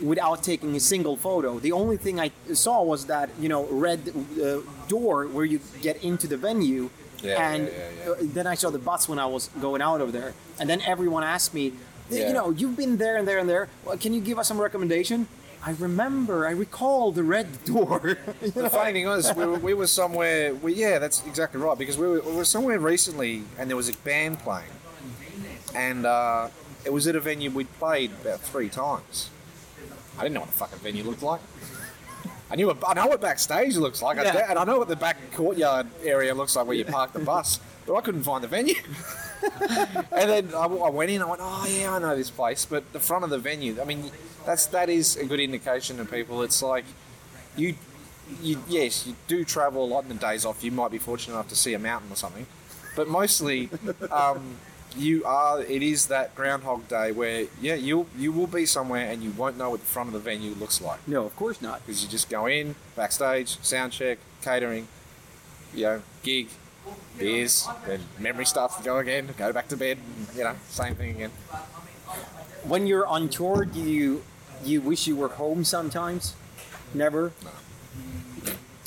without 0.03 0.43
taking 0.43 0.75
a 0.77 0.81
single 0.81 1.17
photo. 1.17 1.59
The 1.59 1.73
only 1.73 1.97
thing 1.97 2.19
I 2.21 2.31
saw 2.55 2.83
was 2.83 3.07
that 3.07 3.31
you 3.41 3.49
know 3.49 3.67
red 3.67 4.01
uh, 4.43 4.59
door 4.89 5.27
where 5.27 5.45
you 5.45 5.61
get 5.83 6.03
into 6.05 6.27
the 6.27 6.37
venue, 6.37 6.91
Yeah, 7.23 7.51
and 7.53 7.67
yeah, 7.67 7.73
yeah, 7.73 8.05
yeah. 8.07 8.11
uh, 8.13 8.17
then 8.37 8.47
I 8.47 8.55
saw 8.55 8.71
the 8.71 8.79
bus 8.79 9.09
when 9.09 9.19
I 9.19 9.27
was 9.27 9.51
going 9.61 9.83
out 9.83 10.01
of 10.01 10.13
there, 10.13 10.35
and 10.59 10.69
then 10.71 10.81
everyone 10.83 11.23
asked 11.25 11.53
me, 11.55 11.73
Yeah. 12.11 12.29
you 12.29 12.35
know, 12.35 12.51
you've 12.51 12.77
been 12.77 12.97
there 12.97 13.17
and 13.17 13.27
there 13.29 13.39
and 13.39 13.49
there. 13.49 13.69
Well, 13.85 13.97
can 13.97 14.13
you 14.13 14.21
give 14.21 14.39
us 14.39 14.49
some 14.49 14.61
recommendation? 14.61 15.29
I 15.63 15.73
remember, 15.73 16.47
I 16.47 16.53
recall 16.53 17.13
the 17.13 17.23
red 17.23 17.65
door. 17.65 18.17
The 18.41 18.71
funny 18.71 18.93
thing 18.95 19.07
was, 19.07 19.31
we 19.37 19.45
were, 19.45 19.59
we 19.59 19.75
were 19.75 19.87
somewhere. 19.87 20.55
We, 20.55 20.75
yeah, 20.75 20.99
that's 20.99 21.25
exactly 21.27 21.61
right. 21.61 21.77
Because 21.77 21.99
we 21.99 22.07
were, 22.07 22.21
we 22.23 22.33
were 22.33 22.45
somewhere 22.47 22.79
recently, 22.79 23.43
and 23.59 23.69
there 23.69 23.77
was 23.77 23.89
a 23.91 23.97
band 23.99 24.39
playing, 24.39 24.71
and 25.75 26.07
uh, 26.07 26.49
it 26.85 26.93
was 26.93 27.07
at 27.07 27.15
a 27.15 27.21
venue 27.21 27.51
we'd 27.51 27.71
played 27.79 28.11
about 28.23 28.41
three 28.41 28.69
times. 28.71 29.29
I 30.19 30.23
didn't 30.23 30.35
know 30.35 30.41
what 30.41 30.51
the 30.51 30.57
fucking 30.57 30.79
venue 30.79 31.05
looked 31.05 31.23
like. 31.23 31.41
I 32.51 32.57
knew. 32.57 32.67
What, 32.67 32.79
I 32.87 32.95
know 32.95 33.07
what 33.07 33.21
backstage 33.21 33.77
looks 33.77 34.01
like, 34.03 34.17
Yeah. 34.17 34.33
da- 34.33 34.47
and 34.51 34.59
I 34.59 34.65
know 34.65 34.79
what 34.79 34.89
the 34.89 34.97
back 34.97 35.19
courtyard 35.35 35.87
area 36.03 36.35
looks 36.35 36.57
like 36.57 36.67
where 36.67 36.75
you 36.77 36.85
park 36.87 37.13
the 37.13 37.21
bus, 37.21 37.61
but 37.87 37.95
I 37.95 38.01
couldn't 38.01 38.23
find 38.25 38.43
the 38.43 38.49
venue. 38.49 38.75
and 40.13 40.31
then 40.31 40.55
I, 40.55 40.65
I 40.65 40.91
went 40.91 41.11
in. 41.11 41.23
I 41.23 41.27
went, 41.27 41.41
oh 41.43 41.67
yeah, 41.69 41.95
I 41.95 41.99
know 41.99 42.17
this 42.17 42.31
place, 42.31 42.67
but 42.67 42.93
the 42.93 43.01
front 43.01 43.25
of 43.25 43.31
the 43.31 43.39
venue. 43.39 43.81
I 43.81 43.85
mean, 43.85 44.11
that's 44.47 44.67
that 44.67 44.89
is 44.89 45.17
a 45.17 45.25
good 45.25 45.41
indication 45.41 45.97
to 45.99 46.05
people. 46.05 46.43
It's 46.43 46.63
like 46.63 46.85
you, 47.57 47.75
you 48.43 48.63
yes, 48.69 49.07
you 49.07 49.17
do 49.29 49.45
travel 49.45 49.85
a 49.85 49.87
lot 49.87 50.05
in 50.05 50.09
the 50.09 50.15
days 50.15 50.45
off. 50.45 50.63
You 50.63 50.73
might 50.73 50.91
be 50.91 50.99
fortunate 50.99 51.35
enough 51.35 51.49
to 51.49 51.57
see 51.57 51.75
a 51.75 51.79
mountain 51.79 52.13
or 52.13 52.17
something, 52.17 52.47
but 52.97 53.09
mostly. 53.09 53.71
Um, 54.11 54.57
you 54.97 55.25
are. 55.25 55.63
It 55.63 55.83
is 55.83 56.07
that 56.07 56.35
Groundhog 56.35 56.89
Day 56.89 57.13
where, 57.13 57.47
yeah, 57.61 57.75
you 57.75 58.07
you 58.17 58.33
will 58.33 58.47
be 58.47 58.67
somewhere 58.67 59.11
and 59.11 59.23
you 59.23 59.31
won't 59.31 59.57
know 59.57 59.71
what 59.71 59.81
the 59.81 59.87
front 59.87 60.09
of 60.09 60.13
the 60.13 60.19
venue 60.19 60.53
looks 60.55 60.81
like 60.81 61.07
no, 61.07 61.25
of 61.25 61.37
course 61.37 61.63
not. 61.63 61.85
because 61.85 62.03
you 62.03 62.09
just 62.09 62.29
go 62.29 62.47
in 62.47 62.75
backstage, 62.97 63.59
sound 63.63 63.93
check, 63.93 64.19
catering, 64.43 64.89
you 65.75 65.85
know, 65.85 66.03
gig, 66.23 66.49
beers, 67.19 67.69
then 67.87 68.01
memory 68.19 68.47
stuff, 68.47 68.85
go 68.85 68.99
again. 68.99 69.29
Go 69.37 69.53
back 69.53 69.69
to 69.69 69.77
bed, 69.77 69.99
you 70.35 70.45
know, 70.45 70.55
same 70.69 70.95
thing 70.95 71.11
again. 71.11 71.31
When 72.65 72.87
you're 72.87 73.07
on 73.07 73.29
tour, 73.29 73.65
do 73.65 73.81
you 73.81 74.23
you 74.65 74.81
wish 74.81 75.07
you 75.07 75.17
were 75.17 75.29
home 75.29 75.65
sometimes? 75.65 76.35
Never. 76.93 77.33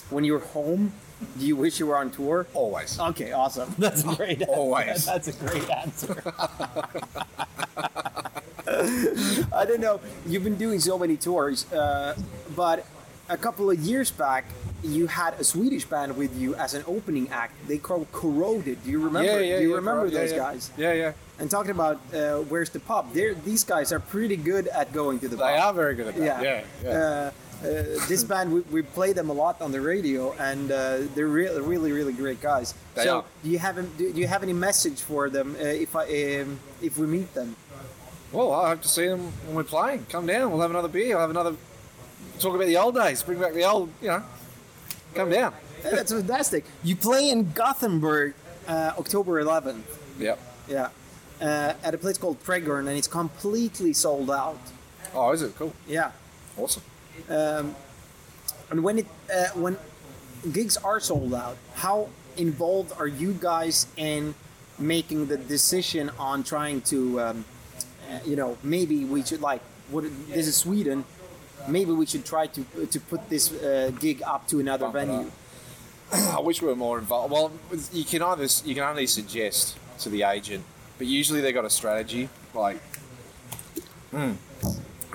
When 0.09 0.23
you're 0.23 0.39
home, 0.39 0.93
do 1.39 1.45
you 1.45 1.55
wish 1.55 1.79
you 1.79 1.87
were 1.87 1.97
on 1.97 2.11
tour? 2.11 2.47
Always. 2.53 2.99
Okay, 2.99 3.31
awesome. 3.31 3.73
That's 3.79 4.03
a 4.03 4.15
great. 4.15 4.43
Always. 4.43 5.05
That's 5.13 5.27
a 5.27 5.33
great 5.33 5.69
answer. 5.69 6.21
I 9.53 9.65
don't 9.65 9.79
know. 9.81 9.99
You've 10.25 10.43
been 10.43 10.57
doing 10.57 10.79
so 10.79 10.97
many 10.97 11.17
tours, 11.17 11.71
uh, 11.71 12.15
but 12.55 12.85
a 13.29 13.37
couple 13.37 13.69
of 13.69 13.79
years 13.79 14.11
back, 14.11 14.45
you 14.83 15.07
had 15.07 15.33
a 15.39 15.43
Swedish 15.43 15.85
band 15.85 16.15
with 16.17 16.37
you 16.37 16.55
as 16.55 16.73
an 16.73 16.83
opening 16.87 17.29
act. 17.29 17.53
They 17.67 17.77
called 17.77 18.11
Corroded. 18.11 18.83
Do 18.83 18.91
you 18.91 18.99
remember? 18.99 19.31
yeah, 19.31 19.39
yeah, 19.39 19.57
Do 19.57 19.63
you 19.63 19.69
yeah, 19.69 19.75
remember 19.75 20.07
yeah, 20.07 20.19
those 20.19 20.31
yeah. 20.31 20.37
guys? 20.37 20.71
Yeah, 20.77 20.93
yeah. 20.93 21.13
And 21.39 21.49
talking 21.49 21.71
about 21.71 21.99
uh, 22.13 22.39
where's 22.41 22.69
the 22.69 22.79
pub? 22.79 23.13
They're, 23.13 23.33
these 23.33 23.63
guys 23.63 23.91
are 23.91 23.99
pretty 23.99 24.35
good 24.35 24.67
at 24.67 24.93
going 24.93 25.19
to 25.19 25.27
the 25.27 25.37
pub. 25.37 25.47
They 25.47 25.57
are 25.57 25.73
very 25.73 25.95
good 25.95 26.07
at 26.07 26.15
that. 26.15 26.23
Yeah. 26.23 26.41
Yeah, 26.41 26.63
yeah. 26.83 26.89
Uh, 26.89 27.31
uh, 27.63 27.83
this 28.09 28.25
band, 28.25 28.51
we, 28.51 28.59
we 28.71 28.81
play 28.81 29.13
them 29.13 29.29
a 29.29 29.33
lot 29.33 29.61
on 29.61 29.71
the 29.71 29.79
radio, 29.79 30.33
and 30.33 30.69
uh, 30.69 30.97
they're 31.15 31.27
really, 31.27 31.61
really, 31.61 31.93
really 31.93 32.11
great 32.11 32.41
guys. 32.41 32.73
They 32.93 33.05
so, 33.05 33.19
are. 33.19 33.25
do 33.41 33.49
you 33.49 33.59
have 33.59 33.97
do 33.97 34.09
you 34.09 34.27
have 34.27 34.43
any 34.43 34.51
message 34.51 34.99
for 34.99 35.29
them 35.29 35.55
uh, 35.57 35.63
if 35.63 35.95
I 35.95 36.41
um, 36.41 36.59
if 36.81 36.97
we 36.97 37.07
meet 37.07 37.33
them? 37.33 37.55
Well, 38.33 38.51
I 38.51 38.69
hope 38.69 38.81
to 38.81 38.89
see 38.89 39.07
them 39.07 39.31
when 39.45 39.55
we're 39.55 39.63
playing. 39.63 40.07
Come 40.09 40.25
down. 40.25 40.51
We'll 40.51 40.59
have 40.59 40.71
another 40.71 40.89
beer. 40.89 41.15
We'll 41.15 41.21
have 41.21 41.29
another. 41.29 41.55
Talk 42.39 42.53
about 42.53 42.67
the 42.67 42.75
old 42.75 42.95
days. 42.95 43.23
Bring 43.23 43.39
back 43.39 43.53
the 43.53 43.63
old. 43.63 43.89
You 44.01 44.09
know. 44.09 44.23
Come 45.13 45.29
down. 45.29 45.53
That's 45.83 46.11
fantastic. 46.11 46.65
You 46.83 46.95
play 46.95 47.29
in 47.29 47.51
Gothenburg, 47.51 48.33
uh, 48.67 48.93
October 48.97 49.43
11th. 49.43 49.83
Yep. 50.19 50.39
Yeah, 50.67 50.89
uh, 51.41 51.73
at 51.83 51.93
a 51.93 51.97
place 51.97 52.17
called 52.17 52.41
Trädgårn, 52.43 52.87
and 52.87 52.97
it's 52.97 53.07
completely 53.07 53.93
sold 53.93 54.31
out. 54.31 54.59
Oh, 55.13 55.31
is 55.31 55.41
it 55.41 55.55
cool? 55.57 55.73
Yeah. 55.87 56.11
Awesome. 56.57 56.83
Um, 57.29 57.75
and 58.69 58.83
when 58.83 58.99
it 58.99 59.07
uh, 59.33 59.47
when 59.55 59.77
gigs 60.51 60.77
are 60.77 60.99
sold 60.99 61.33
out, 61.33 61.57
how 61.75 62.09
involved 62.37 62.93
are 62.97 63.07
you 63.07 63.33
guys 63.33 63.87
in 63.97 64.35
making 64.79 65.27
the 65.27 65.37
decision 65.37 66.09
on 66.17 66.43
trying 66.43 66.81
to, 66.81 67.21
um, 67.21 67.45
uh, 68.09 68.19
you 68.25 68.35
know, 68.35 68.57
maybe 68.63 69.05
we 69.05 69.23
should 69.23 69.41
like 69.41 69.61
what 69.89 70.03
this 70.29 70.47
is 70.47 70.55
Sweden, 70.55 71.05
maybe 71.67 71.91
we 71.91 72.05
should 72.05 72.25
try 72.25 72.47
to 72.47 72.85
to 72.85 72.99
put 72.99 73.29
this 73.29 73.51
uh, 73.51 73.91
gig 73.99 74.21
up 74.23 74.47
to 74.47 74.59
another 74.59 74.85
Bump 74.85 74.95
venue. 74.95 75.31
I 76.13 76.39
wish 76.39 76.61
we 76.61 76.67
were 76.67 76.75
more 76.75 76.99
involved. 76.99 77.31
Well, 77.31 77.51
you 77.91 78.03
can 78.03 78.21
either 78.21 78.47
you 78.65 78.75
can 78.75 78.83
only 78.83 79.07
suggest 79.07 79.77
to 79.99 80.09
the 80.09 80.23
agent, 80.23 80.63
but 80.97 81.07
usually 81.07 81.41
they 81.41 81.51
got 81.51 81.65
a 81.65 81.69
strategy. 81.69 82.29
Like, 82.53 82.81
hmm, 84.11 84.33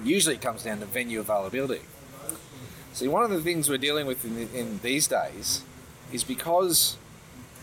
usually 0.03 0.35
it 0.37 0.41
comes 0.41 0.65
down 0.65 0.81
to 0.81 0.87
venue 0.87 1.21
availability. 1.21 1.83
See, 2.93 3.07
one 3.07 3.23
of 3.23 3.31
the 3.31 3.41
things 3.41 3.69
we're 3.69 3.79
dealing 3.79 4.07
with 4.07 4.25
in, 4.25 4.49
in 4.53 4.81
these 4.83 5.07
days 5.07 5.63
is 6.13 6.25
because 6.25 6.97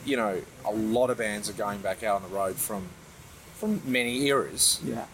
you 0.06 0.16
know 0.16 0.42
a 0.64 0.72
lot 0.72 1.10
of 1.10 1.18
bands 1.18 1.50
are 1.50 1.54
going 1.54 1.82
back 1.82 2.04
out 2.04 2.22
on 2.22 2.30
the 2.30 2.36
road 2.36 2.56
from 2.56 2.90
from 3.56 3.82
many 3.86 4.28
eras. 4.28 4.80
Yeah. 4.84 5.06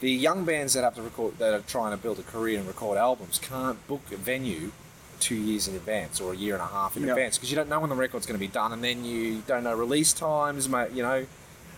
The 0.00 0.10
young 0.10 0.44
bands 0.44 0.74
that 0.74 0.84
have 0.84 0.94
to 0.94 1.02
record 1.02 1.38
that 1.38 1.52
are 1.54 1.60
trying 1.60 1.90
to 1.90 1.96
build 1.96 2.18
a 2.18 2.22
career 2.22 2.58
and 2.58 2.66
record 2.68 2.98
albums 2.98 3.38
can't 3.38 3.84
book 3.88 4.02
a 4.12 4.16
venue 4.16 4.70
two 5.18 5.34
years 5.34 5.66
in 5.66 5.74
advance 5.74 6.20
or 6.20 6.32
a 6.32 6.36
year 6.36 6.54
and 6.54 6.62
a 6.62 6.66
half 6.66 6.96
in 6.96 7.02
Yeah. 7.04 7.10
advance 7.10 7.36
because 7.36 7.50
you 7.50 7.56
don't 7.56 7.68
know 7.68 7.80
when 7.80 7.90
the 7.90 7.96
record's 7.96 8.24
going 8.24 8.38
to 8.38 8.44
be 8.46 8.46
done 8.52 8.72
and 8.72 8.84
then 8.84 9.04
you 9.04 9.42
don't 9.48 9.64
know 9.64 9.74
release 9.74 10.12
times. 10.12 10.68
You 10.68 11.02
know 11.02 11.26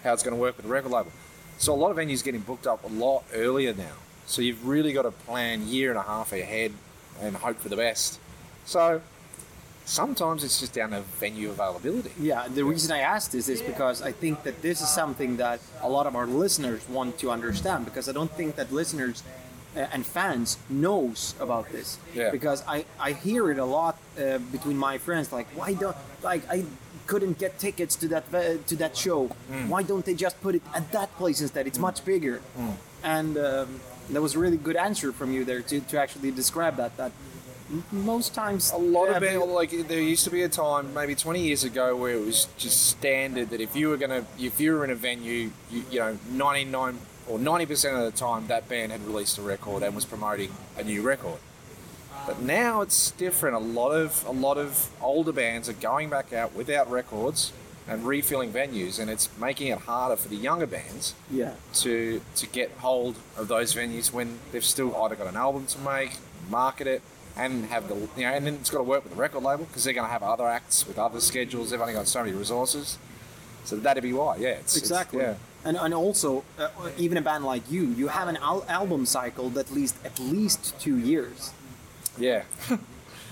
how 0.04 0.12
it's 0.12 0.22
going 0.22 0.36
to 0.36 0.40
work 0.40 0.56
with 0.58 0.66
the 0.66 0.72
record 0.72 0.92
label. 0.92 1.12
So 1.56 1.72
a 1.72 1.76
lot 1.76 1.90
of 1.90 1.96
venues 1.96 2.22
getting 2.22 2.40
booked 2.42 2.66
up 2.66 2.84
a 2.84 2.88
lot 2.88 3.24
earlier 3.34 3.72
now. 3.72 3.96
So 4.26 4.42
you've 4.42 4.66
really 4.66 4.92
got 4.92 5.02
to 5.02 5.10
plan 5.10 5.66
year 5.68 5.88
and 5.90 5.98
a 5.98 6.02
half 6.02 6.32
ahead 6.32 6.72
and 7.20 7.36
hope 7.36 7.58
for 7.58 7.68
the 7.70 7.76
best. 7.76 8.18
So 8.66 9.00
sometimes 9.90 10.44
it's 10.44 10.60
just 10.60 10.72
down 10.72 10.90
to 10.90 11.00
venue 11.18 11.50
availability. 11.50 12.12
Yeah, 12.20 12.46
the 12.48 12.64
reason 12.64 12.92
I 12.92 13.00
asked 13.00 13.32
this 13.32 13.48
is 13.48 13.60
because 13.60 14.02
I 14.02 14.12
think 14.12 14.42
that 14.44 14.62
this 14.62 14.80
is 14.80 14.88
something 14.88 15.36
that 15.38 15.60
a 15.82 15.88
lot 15.88 16.06
of 16.06 16.14
our 16.14 16.26
listeners 16.26 16.88
want 16.88 17.18
to 17.18 17.30
understand 17.30 17.84
because 17.84 18.08
I 18.08 18.12
don't 18.12 18.30
think 18.30 18.54
that 18.56 18.72
listeners 18.72 19.22
uh, 19.76 19.86
and 19.92 20.06
fans 20.06 20.58
knows 20.68 21.34
about 21.40 21.70
this. 21.70 21.98
Yeah. 22.14 22.30
Because 22.30 22.62
I, 22.66 22.84
I 22.98 23.12
hear 23.12 23.50
it 23.50 23.58
a 23.58 23.64
lot 23.64 23.96
uh, 24.18 24.38
between 24.56 24.76
my 24.76 24.98
friends 24.98 25.32
like 25.32 25.46
why 25.54 25.74
don't 25.74 25.96
like 26.22 26.42
I 26.50 26.64
couldn't 27.06 27.38
get 27.38 27.58
tickets 27.58 27.96
to 27.96 28.06
that 28.08 28.26
ve- 28.28 28.58
to 28.68 28.76
that 28.76 28.96
show. 28.96 29.26
Why 29.68 29.82
don't 29.82 30.04
they 30.04 30.14
just 30.14 30.40
put 30.40 30.54
it 30.54 30.62
at 30.74 30.92
that 30.92 31.10
place 31.16 31.40
instead? 31.40 31.66
It's 31.66 31.78
much 31.78 32.04
bigger. 32.04 32.40
And 33.02 33.36
um, 33.38 33.80
that 34.10 34.22
was 34.22 34.34
a 34.34 34.38
really 34.38 34.56
good 34.56 34.76
answer 34.76 35.10
from 35.12 35.32
you 35.32 35.44
there 35.44 35.62
to, 35.62 35.80
to 35.80 35.98
actually 35.98 36.30
describe 36.30 36.76
that 36.76 36.96
that 36.96 37.12
most 37.92 38.34
times 38.34 38.72
A 38.72 38.76
lot 38.76 39.08
uh, 39.08 39.12
of 39.14 39.20
bands, 39.20 39.46
like 39.46 39.70
there 39.88 40.00
used 40.00 40.24
to 40.24 40.30
be 40.30 40.42
a 40.42 40.48
time, 40.48 40.92
maybe 40.94 41.14
20 41.14 41.40
years 41.40 41.64
ago, 41.64 41.96
where 41.96 42.14
it 42.14 42.24
was 42.24 42.48
just 42.56 42.88
standard 42.88 43.50
that 43.50 43.60
if 43.60 43.76
you 43.76 43.88
were 43.88 43.96
gonna, 43.96 44.24
if 44.38 44.60
you 44.60 44.74
were 44.74 44.84
in 44.84 44.90
a 44.90 44.94
venue, 44.94 45.50
you, 45.70 45.84
you 45.90 45.98
know, 46.00 46.18
99 46.30 46.98
or 47.28 47.38
90 47.38 47.66
percent 47.66 47.96
of 47.96 48.04
the 48.04 48.18
time, 48.18 48.46
that 48.48 48.68
band 48.68 48.92
had 48.92 49.04
released 49.06 49.38
a 49.38 49.42
record 49.42 49.82
and 49.82 49.94
was 49.94 50.04
promoting 50.04 50.50
a 50.76 50.82
new 50.82 51.02
record. 51.02 51.38
But 52.26 52.40
now 52.40 52.80
it's 52.82 53.12
different. 53.12 53.56
A 53.56 53.60
lot 53.60 53.90
of 53.90 54.24
a 54.26 54.32
lot 54.32 54.58
of 54.58 54.90
older 55.00 55.32
bands 55.32 55.68
are 55.68 55.74
going 55.74 56.10
back 56.10 56.32
out 56.32 56.54
without 56.54 56.90
records 56.90 57.52
and 57.88 58.04
refilling 58.04 58.52
venues, 58.52 59.00
and 59.00 59.10
it's 59.10 59.28
making 59.38 59.68
it 59.68 59.78
harder 59.78 60.16
for 60.16 60.28
the 60.28 60.36
younger 60.36 60.66
bands 60.66 61.14
yeah. 61.30 61.54
to 61.74 62.20
to 62.36 62.46
get 62.46 62.70
hold 62.78 63.16
of 63.36 63.48
those 63.48 63.74
venues 63.74 64.12
when 64.12 64.38
they've 64.52 64.64
still 64.64 64.94
either 65.02 65.16
got 65.16 65.26
an 65.26 65.36
album 65.36 65.66
to 65.66 65.78
make, 65.78 66.12
market 66.48 66.86
it, 66.86 67.02
and 67.36 67.64
have 67.66 67.88
the 67.88 67.94
you 67.94 68.24
know, 68.26 68.32
and 68.32 68.46
then 68.46 68.54
it's 68.54 68.70
got 68.70 68.78
to 68.78 68.84
work 68.84 69.04
with 69.04 69.12
the 69.14 69.18
record 69.20 69.42
label 69.42 69.64
because 69.64 69.84
they're 69.84 69.94
going 69.94 70.06
to 70.06 70.12
have 70.12 70.22
other 70.22 70.46
acts 70.46 70.86
with 70.86 70.98
other 70.98 71.20
schedules. 71.20 71.70
They've 71.70 71.80
only 71.80 71.92
got 71.94 72.06
so 72.08 72.20
many 72.24 72.32
resources. 72.36 72.98
So 73.64 73.76
that'd 73.76 74.02
be 74.02 74.12
why. 74.12 74.36
Yeah, 74.36 74.48
it's, 74.50 74.76
it's- 74.76 74.78
Exactly. 74.90 75.20
yeah. 75.20 75.34
And 75.64 75.76
and 75.76 75.92
also, 75.92 76.42
uh, 76.58 76.68
even 76.96 77.18
a 77.18 77.20
band 77.20 77.44
like 77.44 77.70
you, 77.70 77.82
you 77.82 78.08
have 78.08 78.28
an 78.28 78.38
al- 78.38 78.64
album 78.68 79.04
cycle 79.04 79.50
that 79.50 79.70
least 79.70 79.94
at 80.04 80.18
least 80.18 80.78
two 80.80 80.96
years. 80.98 81.52
Yeah. 82.18 82.42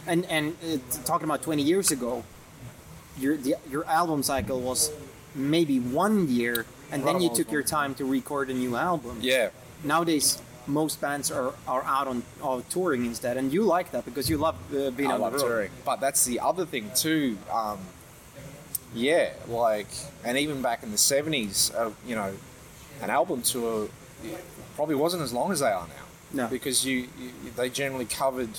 And 0.06 0.24
and 0.26 0.56
uh, 0.64 0.78
talking 1.04 1.24
about 1.26 1.42
20 1.42 1.60
years 1.62 1.90
ago, 1.90 2.24
your 3.18 3.36
the, 3.36 3.56
your 3.70 3.84
album 3.86 4.22
cycle 4.22 4.58
was 4.60 4.90
maybe 5.34 5.80
one 5.80 6.28
year, 6.28 6.64
and 6.90 7.04
then 7.04 7.20
you 7.20 7.28
took 7.34 7.50
your 7.52 7.62
time 7.62 7.94
to 7.96 8.06
record 8.06 8.48
a 8.48 8.54
new 8.54 8.74
album. 8.74 9.18
Yeah. 9.20 9.50
Nowadays, 9.84 10.40
most 10.68 11.00
bands 11.00 11.30
are, 11.30 11.54
are 11.66 11.82
out 11.84 12.06
on 12.06 12.22
are 12.42 12.60
touring 12.62 13.04
instead, 13.06 13.36
and 13.36 13.52
you 13.52 13.62
like 13.62 13.90
that 13.92 14.04
because 14.04 14.28
you 14.30 14.36
love 14.36 14.56
uh, 14.72 14.90
being 14.90 15.10
I 15.10 15.14
on 15.14 15.20
love 15.20 15.32
the 15.32 15.38
road. 15.38 15.48
touring. 15.48 15.70
But 15.84 16.00
that's 16.00 16.24
the 16.24 16.40
other 16.40 16.66
thing 16.66 16.90
too. 16.94 17.38
Um, 17.52 17.78
yeah, 18.94 19.32
like, 19.48 19.88
and 20.24 20.38
even 20.38 20.62
back 20.62 20.82
in 20.82 20.92
the 20.92 20.98
seventies, 20.98 21.72
uh, 21.74 21.90
you 22.06 22.14
know, 22.14 22.34
an 23.02 23.10
album 23.10 23.42
tour 23.42 23.88
probably 24.76 24.94
wasn't 24.94 25.22
as 25.22 25.32
long 25.32 25.52
as 25.52 25.60
they 25.60 25.66
are 25.66 25.86
now. 25.86 26.04
No. 26.32 26.46
Because 26.48 26.84
you, 26.84 27.08
you 27.18 27.32
they 27.56 27.70
generally 27.70 28.04
covered, 28.04 28.50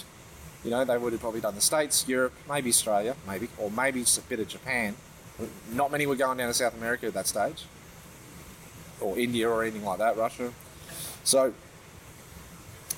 you 0.63 0.71
know, 0.71 0.83
they 0.83 0.97
would 0.97 1.13
have 1.13 1.21
probably 1.21 1.41
done 1.41 1.55
the 1.55 1.61
states, 1.61 2.07
Europe, 2.07 2.33
maybe 2.49 2.69
Australia, 2.69 3.15
maybe, 3.27 3.47
or 3.57 3.69
maybe 3.69 4.01
just 4.01 4.17
a 4.17 4.21
bit 4.21 4.39
of 4.39 4.47
Japan. 4.47 4.95
Not 5.71 5.91
many 5.91 6.05
were 6.05 6.15
going 6.15 6.37
down 6.37 6.47
to 6.47 6.53
South 6.53 6.75
America 6.75 7.07
at 7.07 7.13
that 7.13 7.27
stage, 7.27 7.65
or 8.99 9.17
India 9.17 9.49
or 9.49 9.61
anything 9.63 9.85
like 9.85 9.99
that, 9.99 10.17
Russia. 10.17 10.51
So 11.23 11.53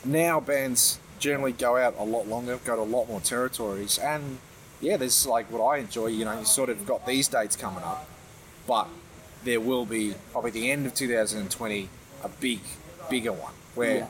now 0.03 0.39
bands 0.39 0.99
generally 1.19 1.51
go 1.51 1.77
out 1.77 1.95
a 1.97 2.03
lot 2.03 2.27
longer, 2.27 2.57
go 2.65 2.75
to 2.75 2.81
a 2.81 2.83
lot 2.83 3.07
more 3.07 3.21
territories, 3.21 3.97
and 3.99 4.39
yeah, 4.79 4.97
there's 4.97 5.25
like 5.27 5.51
what 5.51 5.63
I 5.63 5.77
enjoy. 5.77 6.07
You 6.07 6.25
know, 6.25 6.39
you 6.39 6.45
sort 6.45 6.69
of 6.69 6.85
got 6.85 7.05
these 7.05 7.27
dates 7.27 7.55
coming 7.55 7.83
up, 7.83 8.07
but 8.67 8.87
there 9.43 9.59
will 9.59 9.85
be 9.85 10.15
probably 10.31 10.51
the 10.51 10.71
end 10.71 10.85
of 10.85 10.93
2020 10.93 11.89
a 12.23 12.29
big, 12.29 12.59
bigger 13.09 13.31
one 13.31 13.53
where, 13.75 13.95
Yeah. 13.97 14.07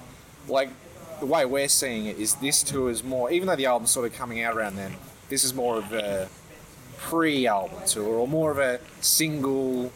like, 0.48 0.70
the 1.20 1.26
way 1.26 1.46
we're 1.46 1.70
seeing 1.70 2.06
it 2.08 2.18
is 2.18 2.36
this 2.36 2.64
tour 2.64 2.90
is 2.90 3.04
more, 3.04 3.32
even 3.32 3.48
though 3.48 3.56
the 3.56 3.66
album's 3.68 3.92
sort 3.92 4.06
of 4.12 4.14
coming 4.18 4.42
out 4.42 4.56
around 4.58 4.76
then, 4.76 4.96
this 5.30 5.44
is 5.44 5.54
more 5.54 5.78
of 5.78 5.94
a 5.94 6.28
pre-album 6.98 7.80
tour 7.86 8.16
or 8.16 8.28
more 8.28 8.52
of 8.52 8.58
a 8.58 8.80
single 9.02 9.92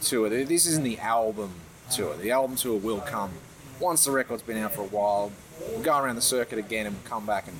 tour. 0.00 0.28
This 0.28 0.66
isn't 0.66 0.82
the 0.84 0.98
album 0.98 1.52
tour. 1.90 2.16
The 2.16 2.30
album 2.32 2.56
tour 2.56 2.78
will 2.78 3.00
come 3.00 3.30
once 3.80 4.04
the 4.04 4.10
record's 4.10 4.42
been 4.42 4.58
out 4.58 4.72
for 4.74 4.82
a 4.82 4.86
while. 4.86 5.32
We'll 5.70 5.82
go 5.82 5.98
around 5.98 6.16
the 6.16 6.22
circuit 6.22 6.58
again 6.58 6.86
and 6.86 6.94
we'll 6.96 7.08
come 7.10 7.26
back 7.26 7.46
and 7.48 7.58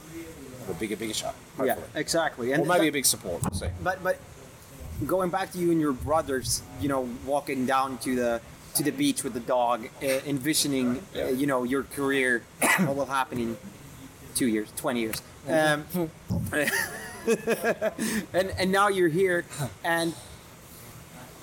have 0.61 0.71
a 0.71 0.75
bigger, 0.79 0.97
bigger 0.97 1.15
show. 1.15 1.27
Hopefully. 1.57 1.69
Yeah, 1.69 2.01
exactly. 2.01 2.51
Or 2.53 2.55
And 2.57 2.67
maybe 2.67 2.81
that- 2.81 2.89
a 2.89 2.93
big 2.93 3.07
support. 3.07 3.43
We'll 3.43 3.53
see. 3.59 3.69
but 3.83 4.03
but 4.03 4.19
going 5.07 5.31
back 5.31 5.53
to 5.53 5.59
you 5.59 5.71
and 5.71 5.81
your 5.81 5.93
brothers, 5.93 6.63
you 6.81 6.89
know, 6.89 7.09
walking 7.27 7.67
down 7.67 7.99
to 7.99 8.15
the 8.17 8.41
to 8.75 8.83
the 8.83 8.91
beach 8.91 9.23
with 9.23 9.35
the 9.35 9.41
dog, 9.41 9.89
uh, 10.03 10.07
envisioning, 10.27 11.01
uh, 11.17 11.27
you 11.29 11.47
know, 11.47 11.63
your 11.63 11.85
career, 11.85 12.43
what 12.81 12.97
will 12.97 13.07
happen 13.07 13.39
in 13.39 13.57
two 14.35 14.49
years, 14.49 14.73
twenty 14.77 15.01
years, 15.01 15.23
um, 15.49 15.85
and 18.33 18.51
and 18.59 18.73
now 18.73 18.89
you're 18.89 19.09
here, 19.09 19.45
and 19.85 20.15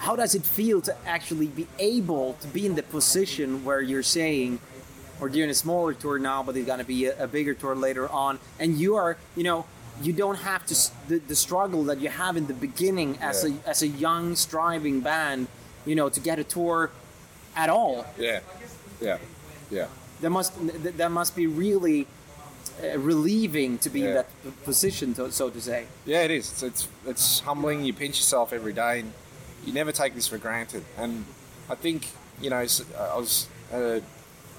how 0.01 0.15
does 0.15 0.33
it 0.33 0.43
feel 0.43 0.81
to 0.81 0.93
actually 1.05 1.45
be 1.45 1.67
able 1.77 2.33
to 2.41 2.47
be 2.47 2.65
in 2.65 2.73
the 2.75 2.83
position 2.83 3.63
where 3.63 3.81
you're 3.81 4.03
saying? 4.19 4.59
We're 5.19 5.29
doing 5.29 5.51
a 5.51 5.53
smaller 5.53 5.93
tour 5.93 6.17
now, 6.17 6.41
but 6.41 6.57
it's 6.57 6.65
gonna 6.65 6.83
be 6.83 7.05
a, 7.05 7.23
a 7.25 7.27
bigger 7.27 7.53
tour 7.53 7.75
later 7.75 8.09
on, 8.09 8.39
and 8.59 8.79
you 8.79 8.95
are, 8.95 9.17
you 9.35 9.43
know, 9.43 9.65
you 10.01 10.11
don't 10.13 10.39
have 10.39 10.65
to 10.65 10.75
the, 11.07 11.19
the 11.19 11.35
struggle 11.35 11.83
that 11.83 11.99
you 11.99 12.09
have 12.09 12.35
in 12.35 12.47
the 12.47 12.55
beginning 12.55 13.19
as 13.21 13.43
Yeah. 13.43 13.53
a 13.65 13.69
as 13.69 13.83
a 13.83 13.87
young 13.87 14.35
striving 14.35 15.01
band, 15.01 15.47
you 15.85 15.95
know, 15.95 16.09
to 16.09 16.19
get 16.19 16.39
a 16.39 16.43
tour 16.43 16.89
at 17.55 17.69
all. 17.69 18.07
Yeah. 18.17 18.39
Yeah. 18.99 19.19
Yeah. 19.69 19.87
That 20.21 20.31
must 20.31 20.53
that 20.97 21.11
must 21.11 21.35
be 21.35 21.45
really 21.45 22.07
uh, 22.83 22.97
relieving 22.97 23.77
to 23.79 23.89
be 23.91 24.01
in 24.07 24.13
that 24.15 24.27
position, 24.63 25.13
to, 25.15 25.31
so 25.31 25.51
to 25.51 25.61
say. 25.61 25.85
Yeah, 26.05 26.23
it 26.23 26.31
is. 26.31 26.49
It's, 26.51 26.63
it's 26.63 26.87
it's 27.05 27.39
humbling. 27.41 27.85
You 27.85 27.93
pinch 27.93 28.17
yourself 28.17 28.53
every 28.53 28.73
day, 28.73 29.01
and 29.01 29.13
you 29.65 29.73
never 29.73 29.91
take 29.91 30.15
this 30.15 30.27
for 30.27 30.37
granted. 30.37 30.83
And 30.97 31.25
I 31.69 31.75
think 31.75 32.07
you 32.41 32.49
know, 32.49 32.57
uh, 32.57 33.13
I 33.13 33.17
was 33.17 33.47
a 33.73 34.01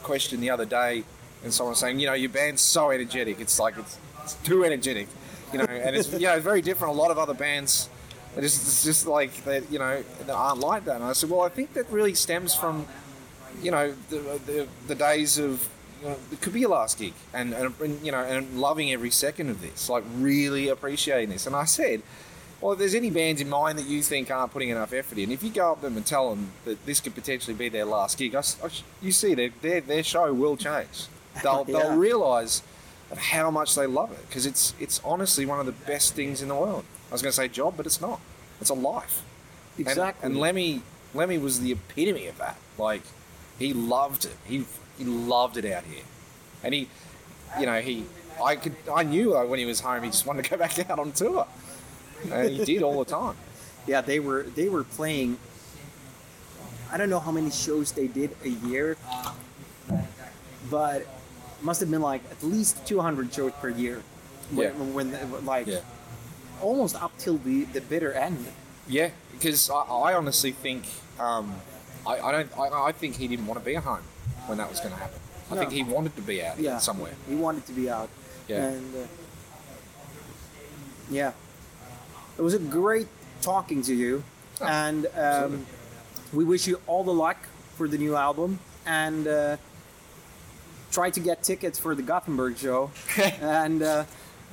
question 0.03 0.41
the 0.41 0.51
other 0.51 0.65
day, 0.65 1.05
and 1.43 1.53
someone 1.53 1.73
was 1.73 1.79
saying, 1.81 2.01
you 2.01 2.07
know, 2.07 2.15
your 2.15 2.31
band's 2.31 2.63
so 2.63 2.91
energetic. 2.91 3.41
It's 3.41 3.59
like 3.59 3.77
it's, 3.77 3.99
it's 4.23 4.35
too 4.35 4.65
energetic, 4.65 5.09
you 5.53 5.59
know, 5.59 5.65
and 5.65 5.97
it's 5.97 6.13
you 6.13 6.27
know 6.27 6.41
very 6.41 6.63
different. 6.63 6.95
A 6.95 6.97
lot 6.97 7.11
of 7.11 7.19
other 7.19 7.35
bands. 7.35 7.89
It's 8.35 8.55
just, 8.55 8.67
it's 8.67 8.85
just 8.85 9.07
like 9.07 9.31
you 9.71 9.79
know, 9.79 10.03
that 10.27 10.35
aren't 10.35 10.61
like 10.61 10.87
that. 10.87 10.97
And 10.97 11.05
I 11.05 11.13
said, 11.13 11.29
well, 11.29 11.43
I 11.43 11.51
think 11.51 11.75
that 11.75 11.91
really 11.91 12.15
stems 12.15 12.55
from, 12.55 12.87
you 13.63 13.71
know, 13.71 13.95
the, 14.09 14.41
the, 14.47 14.69
the 14.89 14.95
days 14.95 15.39
of, 15.39 15.69
you 16.01 16.09
know, 16.09 16.17
it 16.33 16.41
could 16.41 16.55
be 16.55 16.61
your 16.61 16.71
last 16.71 16.99
gig, 16.99 17.13
and 17.35 17.53
and, 17.53 17.75
you 18.03 18.11
know, 18.11 18.23
and 18.23 18.59
loving 18.59 18.91
every 18.91 19.11
second 19.11 19.51
of 19.51 19.61
this, 19.61 19.91
like 19.91 20.05
really 20.17 20.69
appreciating 20.69 21.29
this. 21.29 21.47
And 21.47 21.55
I 21.55 21.65
said, 21.65 22.01
well, 22.63 22.73
if 22.73 22.79
there's 22.79 22.95
any 22.95 23.11
bands 23.11 23.41
in 23.43 23.49
mind 23.49 23.79
that 23.79 23.87
you 23.87 24.03
think 24.03 24.31
aren't 24.31 24.53
putting 24.53 24.71
enough 24.71 24.93
effort 24.95 25.19
in, 25.19 25.31
if 25.31 25.43
you 25.43 25.51
go 25.51 25.73
up 25.73 25.79
to 25.81 25.83
them 25.83 25.97
and 25.99 26.07
tell 26.07 26.31
them 26.31 26.53
that 26.65 26.87
this 26.87 27.01
could 27.01 27.15
potentially 27.15 27.55
be 27.55 27.69
their 27.69 27.85
last 27.85 28.17
gig, 28.17 28.35
I 28.35 28.39
I 28.41 28.69
you 29.03 29.13
see 29.13 29.35
their, 29.35 29.51
their 29.61 29.81
their 29.83 30.03
show 30.03 30.33
will 30.33 30.57
change. 30.57 31.07
They'll 31.43 31.65
Yeah. 31.69 31.79
they'll 31.81 31.97
realise 31.97 32.63
how 33.17 33.51
much 33.51 33.75
they 33.75 33.87
love 33.87 34.13
it 34.13 34.27
because 34.29 34.47
it's 34.47 34.75
it's 34.81 35.01
honestly 35.05 35.45
one 35.45 35.61
of 35.61 35.67
the 35.67 35.73
best 35.73 36.15
things 36.15 36.41
in 36.41 36.49
the 36.49 36.55
world. 36.55 36.85
I 37.11 37.13
was 37.15 37.21
going 37.21 37.33
to 37.33 37.37
say 37.37 37.49
job, 37.49 37.75
but 37.77 37.85
it's 37.85 38.01
not. 38.01 38.21
It's 38.61 38.71
a 38.71 38.75
life. 38.75 39.23
And- 39.77 39.87
Exactly. 39.87 40.27
And, 40.27 40.39
Lemmy, 40.39 40.83
Lemmy 41.15 41.37
was 41.39 41.61
the 41.61 41.73
epitome 41.73 42.27
of 42.27 42.39
that. 42.39 42.57
Like, 42.79 43.03
he 43.59 43.73
loved 43.73 44.25
it. 44.27 44.37
He 44.47 44.65
he 44.99 45.05
loved 45.05 45.57
it 45.57 45.65
out 45.65 45.85
here, 45.85 46.05
and 46.63 46.73
he, 46.75 46.89
you 47.59 47.67
know, 47.67 47.81
he. 47.81 48.05
I 48.43 48.57
could. 48.57 48.77
I 48.95 49.03
knew 49.03 49.35
uh, 49.37 49.45
when 49.47 49.59
he 49.59 49.65
was 49.67 49.81
home, 49.81 50.03
he 50.05 50.11
just 50.11 50.27
wanted 50.27 50.45
to 50.45 50.51
go 50.51 50.57
back 50.59 50.79
out 50.91 50.99
on 50.99 51.13
tour, 51.13 51.47
and 52.31 52.51
he 52.51 52.65
did 52.65 52.83
all 52.83 52.99
the 53.05 53.11
time. 53.11 53.37
Yeah, 53.85 54.01
they 54.01 54.21
were 54.21 54.45
they 54.55 54.69
were 54.69 54.85
playing. 54.85 55.39
I 56.93 56.97
don't 56.99 57.11
know 57.11 57.19
how 57.19 57.33
many 57.33 57.51
shows 57.51 57.91
they 57.91 58.07
did 58.07 58.31
a 58.45 58.49
year, 58.49 58.97
but 60.71 61.05
must 61.63 61.81
have 61.81 61.91
been 61.91 62.01
like 62.03 62.23
at 62.31 62.43
least 62.45 62.85
200 62.87 63.33
shows 63.35 63.51
per 63.61 63.71
year. 63.71 64.03
When, 64.53 64.67
Yeah. 64.67 64.73
when 64.95 65.45
like 65.45 65.67
Yeah. 65.67 65.81
almost 66.61 66.95
up 67.03 67.11
till 67.19 67.39
the 67.39 67.65
the 67.65 67.81
bitter 67.81 68.13
end. 68.13 68.47
Yeah, 68.87 69.11
because 69.33 69.69
I, 69.71 69.81
I 69.83 70.15
honestly 70.15 70.53
think. 70.53 70.85
Um, 71.19 71.55
I, 72.07 72.21
I 72.21 72.33
don't. 72.33 72.51
I, 72.59 72.89
I 72.89 72.93
think 72.93 73.17
he 73.17 73.27
didn't 73.29 73.47
want 73.49 73.59
to 73.59 73.65
be 73.67 73.75
at 73.77 73.83
home 73.85 74.03
when 74.47 74.59
that 74.59 74.69
was 74.71 74.79
going 74.81 74.93
to 74.95 74.99
happen. 75.01 75.19
I 75.51 75.55
No. 75.55 75.61
think 75.61 75.73
he 75.73 75.83
wanted 75.83 76.15
to 76.17 76.23
be 76.23 76.43
out 76.45 76.59
Yeah, 76.59 76.79
somewhere. 76.79 77.15
He 77.29 77.35
wanted 77.35 77.67
to 77.67 77.73
be 77.73 77.91
out. 77.91 78.09
Yeah. 78.49 78.65
And 78.69 78.95
uh, 78.95 79.07
yeah, 81.11 81.33
it 82.43 82.45
was 82.45 82.55
a 82.55 82.59
great 82.59 83.07
talking 83.41 83.83
to 83.83 83.95
you, 83.95 84.25
Oh, 84.61 84.67
and 84.67 85.07
um, 85.17 85.65
we 86.33 86.45
wish 86.45 86.67
you 86.67 86.81
all 86.89 87.05
the 87.05 87.15
luck 87.15 87.37
for 87.77 87.87
the 87.89 87.99
new 87.99 88.17
album 88.17 88.59
and. 88.85 89.27
Uh, 89.29 89.57
Try 90.91 91.09
to 91.09 91.21
get 91.21 91.43
tickets 91.43 91.79
for 91.79 91.95
the 91.95 92.03
Gothenburg 92.03 92.59
show, 92.59 92.91
and 93.41 93.83
uh, 93.83 94.05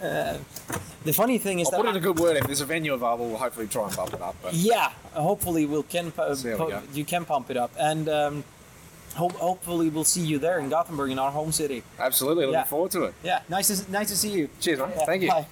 uh, 0.01 0.37
the 1.03 1.11
funny 1.11 1.37
thing 1.37 1.59
is 1.59 1.67
I'll 1.67 1.71
that 1.71 1.77
put 1.85 1.89
in 1.89 1.97
a 1.97 1.99
good 1.99 2.17
word. 2.17 2.37
If 2.37 2.45
there's 2.45 2.61
a 2.61 2.65
venue 2.65 2.93
available, 2.93 3.27
we'll 3.27 3.37
hopefully 3.37 3.67
try 3.67 3.87
and 3.87 3.93
bump 3.97 4.13
it 4.13 4.21
up. 4.21 4.37
But 4.41 4.53
Yeah, 4.53 4.87
hopefully 5.11 5.65
we'll 5.65 5.83
can 5.83 6.11
pu- 6.13 6.21
how 6.21 6.65
we 6.65 6.71
pu- 6.71 6.81
you 6.93 7.03
can 7.03 7.25
pump 7.25 7.51
it 7.51 7.57
up, 7.57 7.71
and 7.77 8.07
um, 8.07 8.43
hope 9.15 9.33
hopefully 9.33 9.89
we'll 9.89 10.05
see 10.05 10.21
you 10.21 10.39
there 10.39 10.59
in 10.59 10.69
Gothenburg 10.69 11.11
in 11.11 11.19
our 11.19 11.29
home 11.31 11.51
city. 11.51 11.83
absolutely, 11.99 12.45
looking 12.45 12.59
Yeah. 12.59 12.63
forward 12.63 12.91
to 12.91 13.03
it. 13.03 13.13
Yeah, 13.21 13.41
nice 13.49 13.67
to 13.67 13.91
nice 13.91 14.07
to 14.07 14.15
see 14.15 14.31
you. 14.31 14.47
Cheers, 14.61 14.79
man. 14.79 14.91
Yeah, 14.95 15.05
Thank 15.05 15.23
you. 15.23 15.29
Bye. 15.31 15.45